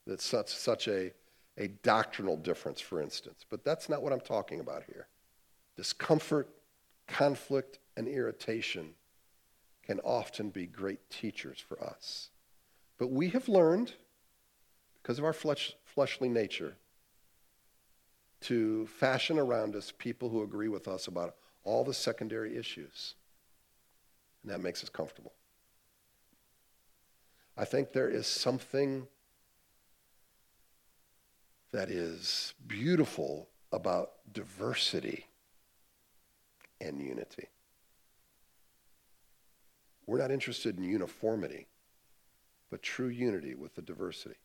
That's 0.06 0.24
such, 0.24 0.48
such 0.48 0.88
a, 0.88 1.12
a 1.58 1.68
doctrinal 1.82 2.38
difference, 2.38 2.80
for 2.80 3.02
instance. 3.02 3.44
But 3.50 3.62
that's 3.62 3.90
not 3.90 4.02
what 4.02 4.14
I'm 4.14 4.20
talking 4.20 4.60
about 4.60 4.84
here. 4.84 5.06
Discomfort, 5.76 6.48
conflict, 7.06 7.78
and 7.98 8.08
irritation 8.08 8.94
can 9.87 10.01
often 10.01 10.51
be 10.51 10.66
great 10.66 11.09
teachers 11.11 11.61
for 11.61 11.83
us. 11.83 12.31
But 12.99 13.11
we 13.11 13.29
have 13.31 13.49
learned, 13.49 13.94
because 15.01 15.18
of 15.18 15.25
our 15.25 15.33
flesh, 15.33 15.75
fleshly 15.85 16.29
nature, 16.29 16.77
to 18.42 18.87
fashion 18.88 19.38
around 19.38 19.77
us 19.77 19.92
people 19.96 20.29
who 20.29 20.42
agree 20.42 20.68
with 20.68 20.88
us 20.88 21.07
about 21.07 21.37
all 21.64 21.85
the 21.85 21.94
secondary 21.94 22.57
issues. 22.57 23.14
And 24.42 24.51
that 24.51 24.61
makes 24.61 24.83
us 24.83 24.88
comfortable. 24.88 25.33
I 27.57 27.64
think 27.64 27.92
there 27.92 28.09
is 28.09 28.27
something 28.27 29.07
that 31.72 31.90
is 31.90 32.55
beautiful 32.66 33.49
about 33.72 34.12
diversity 34.33 35.27
and 36.81 37.01
unity. 37.01 37.49
We're 40.07 40.19
not 40.19 40.31
interested 40.31 40.79
in 40.79 40.85
uniformity, 40.85 41.66
but 42.71 42.83
true 42.83 43.09
unity 43.09 43.55
with 43.55 43.75
the 43.75 43.83
diversity. 43.83 44.37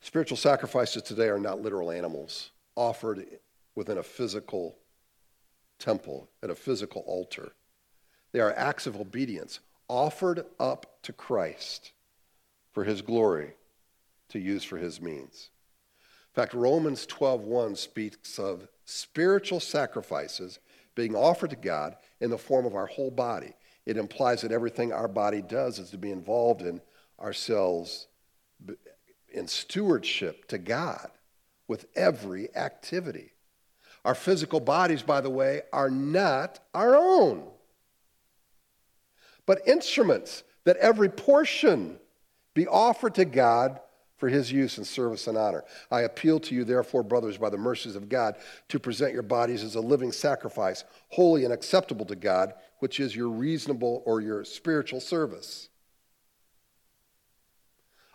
Spiritual 0.00 0.36
sacrifices 0.36 1.02
today 1.02 1.28
are 1.28 1.38
not 1.38 1.60
literal 1.60 1.90
animals 1.90 2.50
offered 2.76 3.26
within 3.74 3.98
a 3.98 4.02
physical 4.02 4.76
temple, 5.78 6.28
at 6.42 6.50
a 6.50 6.54
physical 6.54 7.02
altar. 7.06 7.52
They 8.32 8.40
are 8.40 8.52
acts 8.54 8.86
of 8.86 8.96
obedience 8.96 9.60
offered 9.88 10.44
up 10.58 11.02
to 11.02 11.12
Christ 11.12 11.92
for 12.72 12.84
his 12.84 13.02
glory 13.02 13.54
to 14.30 14.38
use 14.38 14.64
for 14.64 14.76
his 14.76 15.00
means. 15.00 15.50
In 16.00 16.42
fact, 16.42 16.54
Romans 16.54 17.06
12:1 17.06 17.76
speaks 17.76 18.38
of 18.38 18.68
spiritual 18.84 19.60
sacrifices 19.60 20.58
being 20.98 21.14
offered 21.14 21.50
to 21.50 21.56
God 21.56 21.94
in 22.20 22.28
the 22.28 22.36
form 22.36 22.66
of 22.66 22.74
our 22.74 22.86
whole 22.86 23.12
body. 23.12 23.52
It 23.86 23.96
implies 23.96 24.40
that 24.40 24.50
everything 24.50 24.92
our 24.92 25.06
body 25.06 25.40
does 25.40 25.78
is 25.78 25.90
to 25.90 25.96
be 25.96 26.10
involved 26.10 26.60
in 26.60 26.80
ourselves 27.20 28.08
in 29.30 29.46
stewardship 29.46 30.48
to 30.48 30.58
God 30.58 31.08
with 31.68 31.86
every 31.94 32.54
activity. 32.56 33.30
Our 34.04 34.16
physical 34.16 34.58
bodies, 34.58 35.04
by 35.04 35.20
the 35.20 35.30
way, 35.30 35.62
are 35.72 35.88
not 35.88 36.58
our 36.74 36.96
own, 36.96 37.44
but 39.46 39.68
instruments 39.68 40.42
that 40.64 40.78
every 40.78 41.10
portion 41.10 42.00
be 42.54 42.66
offered 42.66 43.14
to 43.14 43.24
God 43.24 43.78
for 44.18 44.28
his 44.28 44.52
use 44.52 44.76
and 44.76 44.86
service 44.86 45.26
and 45.26 45.38
honor. 45.38 45.64
I 45.90 46.02
appeal 46.02 46.40
to 46.40 46.54
you, 46.54 46.64
therefore, 46.64 47.02
brothers, 47.02 47.38
by 47.38 47.48
the 47.48 47.56
mercies 47.56 47.96
of 47.96 48.08
God, 48.08 48.36
to 48.68 48.78
present 48.78 49.14
your 49.14 49.22
bodies 49.22 49.64
as 49.64 49.76
a 49.76 49.80
living 49.80 50.12
sacrifice, 50.12 50.84
holy 51.08 51.44
and 51.44 51.52
acceptable 51.52 52.04
to 52.06 52.16
God, 52.16 52.52
which 52.80 53.00
is 53.00 53.16
your 53.16 53.28
reasonable 53.28 54.02
or 54.04 54.20
your 54.20 54.44
spiritual 54.44 55.00
service. 55.00 55.68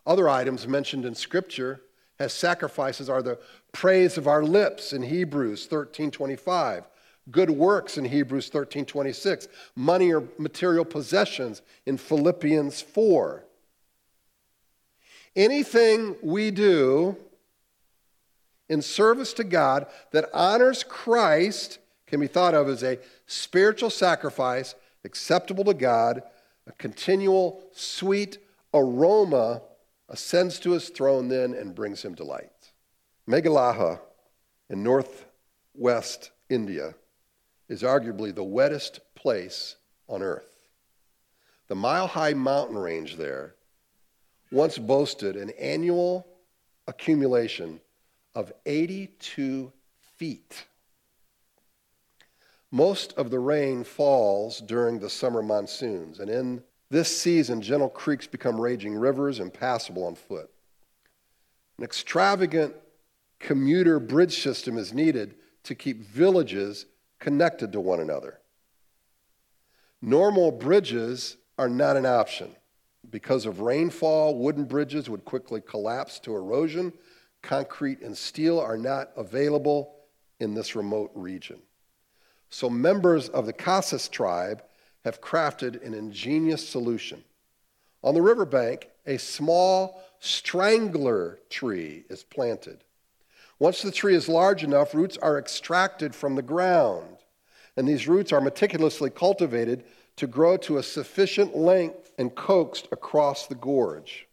Other 0.05 0.27
items 0.27 0.67
mentioned 0.67 1.05
in 1.05 1.15
Scripture 1.15 1.81
as 2.19 2.33
sacrifices 2.33 3.09
are 3.09 3.21
the 3.21 3.39
praise 3.71 4.17
of 4.17 4.27
our 4.27 4.43
lips 4.43 4.93
in 4.93 5.03
Hebrews 5.03 5.67
13:25, 5.67 6.85
good 7.31 7.49
works 7.49 7.97
in 7.97 8.05
Hebrews 8.05 8.49
13:26, 8.49 9.47
money 9.75 10.13
or 10.13 10.27
material 10.37 10.85
possessions 10.85 11.61
in 11.85 11.97
Philippians 11.97 12.81
4. 12.81 13.45
Anything 15.35 16.15
we 16.21 16.51
do 16.51 17.17
in 18.69 18.81
service 18.81 19.33
to 19.33 19.43
God 19.43 19.87
that 20.11 20.29
honors 20.33 20.83
Christ 20.83 21.79
can 22.07 22.19
be 22.19 22.27
thought 22.27 22.53
of 22.53 22.69
as 22.69 22.83
a 22.83 22.99
spiritual 23.25 23.89
sacrifice 23.89 24.75
acceptable 25.03 25.63
to 25.65 25.73
God, 25.73 26.23
a 26.67 26.71
continual 26.73 27.63
sweet 27.73 28.37
aroma 28.73 29.61
ascends 30.09 30.59
to 30.59 30.71
his 30.71 30.89
throne 30.89 31.27
then 31.27 31.53
and 31.53 31.75
brings 31.75 32.03
him 32.03 32.13
delight. 32.13 32.51
Meghalaya 33.27 33.99
in 34.69 34.83
northwest 34.83 36.31
India 36.49 36.93
is 37.67 37.81
arguably 37.81 38.33
the 38.33 38.43
wettest 38.43 38.99
place 39.15 39.75
on 40.07 40.21
earth. 40.21 40.67
The 41.67 41.75
mile 41.75 42.07
high 42.07 42.33
mountain 42.33 42.77
range 42.77 43.15
there 43.15 43.55
once 44.53 44.77
boasted 44.77 45.35
an 45.35 45.49
annual 45.59 46.27
accumulation 46.87 47.81
of 48.35 48.53
82 48.65 49.71
feet. 50.17 50.65
Most 52.71 53.13
of 53.13 53.29
the 53.31 53.39
rain 53.39 53.83
falls 53.83 54.59
during 54.61 54.99
the 54.99 55.09
summer 55.09 55.41
monsoons, 55.41 56.19
and 56.19 56.29
in 56.29 56.63
this 56.89 57.15
season, 57.15 57.61
gentle 57.61 57.89
creeks 57.89 58.27
become 58.27 58.61
raging 58.61 58.95
rivers, 58.95 59.39
impassable 59.39 60.05
on 60.05 60.15
foot. 60.15 60.49
An 61.77 61.83
extravagant 61.83 62.75
commuter 63.39 63.99
bridge 63.99 64.41
system 64.41 64.77
is 64.77 64.93
needed 64.93 65.35
to 65.63 65.73
keep 65.73 66.05
villages 66.05 66.85
connected 67.19 67.71
to 67.71 67.79
one 67.79 67.99
another. 67.99 68.39
Normal 70.01 70.51
bridges 70.51 71.37
are 71.57 71.69
not 71.69 71.97
an 71.97 72.05
option. 72.05 72.55
Because 73.09 73.45
of 73.45 73.59
rainfall, 73.59 74.37
wooden 74.37 74.65
bridges 74.65 75.09
would 75.09 75.25
quickly 75.25 75.61
collapse 75.61 76.19
to 76.19 76.35
erosion. 76.35 76.93
Concrete 77.41 78.01
and 78.01 78.17
steel 78.17 78.59
are 78.59 78.77
not 78.77 79.11
available 79.15 79.95
in 80.39 80.53
this 80.53 80.75
remote 80.75 81.11
region. 81.13 81.59
So, 82.49 82.69
members 82.69 83.29
of 83.29 83.45
the 83.45 83.53
Khasis 83.53 84.09
tribe 84.09 84.63
have 85.03 85.21
crafted 85.21 85.85
an 85.85 85.93
ingenious 85.93 86.67
solution. 86.67 87.23
On 88.03 88.13
the 88.13 88.21
riverbank, 88.21 88.89
a 89.05 89.17
small 89.17 90.01
strangler 90.19 91.39
tree 91.49 92.05
is 92.09 92.23
planted. 92.23 92.83
Once 93.59 93.81
the 93.81 93.91
tree 93.91 94.15
is 94.15 94.29
large 94.29 94.63
enough, 94.63 94.93
roots 94.93 95.17
are 95.17 95.37
extracted 95.37 96.15
from 96.15 96.35
the 96.35 96.41
ground, 96.41 97.17
and 97.75 97.87
these 97.87 98.07
roots 98.07 98.31
are 98.31 98.41
meticulously 98.41 99.09
cultivated 99.09 99.83
to 100.15 100.27
grow 100.27 100.57
to 100.57 100.77
a 100.77 100.83
sufficient 100.83 101.55
length 101.55 102.02
and 102.17 102.35
coaxed 102.35 102.87
across 102.91 103.47
the 103.47 103.55
gorge. 103.55 104.27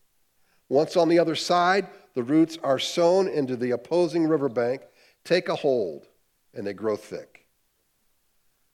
Once 0.68 0.96
on 0.96 1.08
the 1.08 1.18
other 1.18 1.34
side, 1.34 1.88
the 2.14 2.22
roots 2.22 2.58
are 2.62 2.78
sown 2.78 3.28
into 3.28 3.56
the 3.56 3.72
opposing 3.72 4.26
riverbank, 4.26 4.82
take 5.24 5.48
a 5.48 5.54
hold, 5.54 6.06
and 6.54 6.66
they 6.66 6.72
grow 6.72 6.96
thick. 6.96 7.46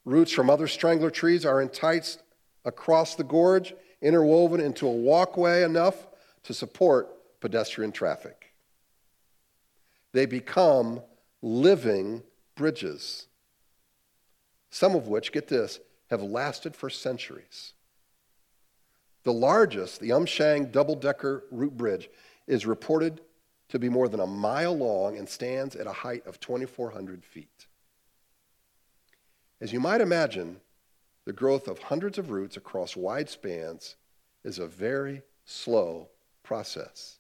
Roots 0.05 0.33
from 0.33 0.51
other 0.51 0.69
strangler 0.69 1.11
trees 1.11 1.45
are 1.45 1.61
enticed 1.61 2.23
across 2.65 3.15
the 3.15 3.25
gorge, 3.25 3.75
interwoven 4.03 4.61
into 4.61 4.87
a 4.87 4.93
walkway 4.93 5.63
enough 5.63 6.07
to 6.45 6.55
support 6.55 7.09
pedestrian 7.41 7.93
traffic. 7.93 8.53
They 10.13 10.27
become 10.27 11.01
living 11.43 12.23
bridges, 12.55 13.27
some 14.71 14.95
of 14.95 15.09
which, 15.09 15.33
get 15.33 15.49
this, 15.49 15.81
have 16.11 16.23
lasted 16.23 16.77
for 16.77 16.89
centuries. 16.89 17.73
The 19.27 19.33
largest, 19.33 19.99
the 19.99 20.11
Umshiang 20.11 20.71
double 20.71 20.95
decker 20.95 21.47
root 21.51 21.77
bridge, 21.77 22.09
is 22.47 22.65
reported 22.65 23.23
to 23.71 23.79
be 23.81 23.89
more 23.89 24.07
than 24.07 24.21
a 24.21 24.27
mile 24.27 24.79
long 24.79 25.19
and 25.19 25.29
stands 25.29 25.75
at 25.75 25.89
a 25.89 25.93
height 25.93 26.25
of 26.29 26.39
2,400 26.39 27.25
feet. 27.25 27.67
As 29.61 29.73
you 29.73 29.81
might 29.81 30.01
imagine, 30.01 30.61
the 31.25 31.33
growth 31.33 31.67
of 31.67 31.81
hundreds 31.81 32.19
of 32.19 32.31
roots 32.31 32.57
across 32.57 32.95
wide 32.95 33.29
spans 33.29 33.97
is 34.45 34.61
a 34.61 34.67
very 34.69 35.23
slow 35.45 36.09
process. 36.45 37.19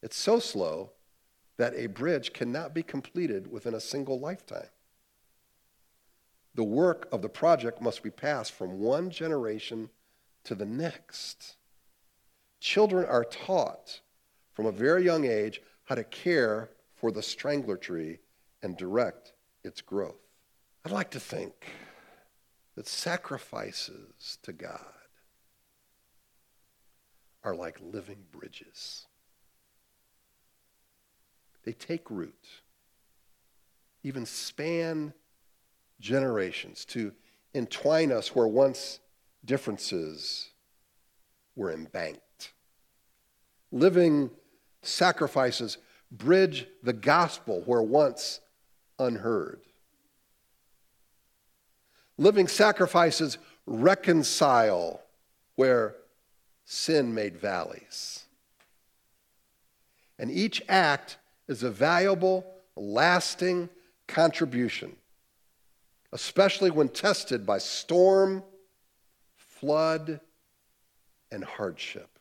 It's 0.00 0.16
so 0.16 0.38
slow 0.38 0.92
that 1.56 1.74
a 1.74 1.88
bridge 1.88 2.32
cannot 2.32 2.72
be 2.72 2.84
completed 2.84 3.50
within 3.50 3.74
a 3.74 3.80
single 3.80 4.20
lifetime. 4.20 4.70
The 6.54 6.62
work 6.62 7.08
of 7.10 7.20
the 7.20 7.28
project 7.28 7.82
must 7.82 8.04
be 8.04 8.10
passed 8.10 8.52
from 8.52 8.78
one 8.78 9.10
generation 9.10 9.90
to 10.44 10.54
the 10.54 10.66
next. 10.66 11.56
Children 12.60 13.06
are 13.06 13.24
taught 13.24 14.00
from 14.54 14.66
a 14.66 14.72
very 14.72 15.04
young 15.04 15.24
age 15.24 15.60
how 15.84 15.94
to 15.94 16.04
care 16.04 16.70
for 16.94 17.10
the 17.10 17.22
strangler 17.22 17.76
tree 17.76 18.18
and 18.62 18.76
direct 18.76 19.32
its 19.64 19.80
growth. 19.80 20.20
I'd 20.84 20.92
like 20.92 21.10
to 21.10 21.20
think 21.20 21.52
that 22.76 22.86
sacrifices 22.86 24.38
to 24.42 24.52
God 24.52 24.80
are 27.44 27.54
like 27.54 27.78
living 27.80 28.24
bridges. 28.30 29.06
They 31.64 31.72
take 31.72 32.10
root, 32.10 32.46
even 34.02 34.26
span 34.26 35.12
generations 36.00 36.84
to 36.86 37.12
entwine 37.54 38.10
us 38.10 38.34
where 38.34 38.48
once 38.48 39.00
differences 39.44 40.50
were 41.56 41.72
embanked. 41.72 42.52
Living 43.70 44.30
sacrifices 44.82 45.78
bridge 46.10 46.66
the 46.82 46.92
gospel 46.92 47.62
where 47.64 47.82
once 47.82 48.40
unheard. 48.98 49.60
Living 52.18 52.46
sacrifices 52.46 53.38
reconcile 53.66 55.00
where 55.56 55.94
sin 56.64 57.14
made 57.14 57.36
valleys. 57.36 58.24
And 60.18 60.30
each 60.30 60.62
act 60.68 61.16
is 61.48 61.62
a 61.62 61.70
valuable, 61.70 62.44
lasting 62.76 63.68
contribution, 64.06 64.94
especially 66.12 66.70
when 66.70 66.88
tested 66.88 67.44
by 67.44 67.58
storm, 67.58 68.44
flood, 69.62 70.20
and 71.30 71.42
hardship. 71.42 72.18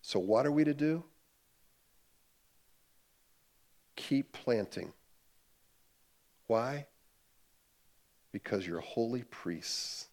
So, 0.00 0.18
what 0.18 0.46
are 0.46 0.52
we 0.52 0.64
to 0.64 0.72
do? 0.72 1.04
Keep 3.96 4.32
planting. 4.32 4.94
Why? 6.46 6.86
because 8.32 8.66
you're 8.66 8.80
holy 8.80 9.22
priests. 9.24 10.06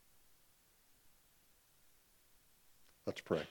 Let's 3.05 3.21
pray. 3.21 3.47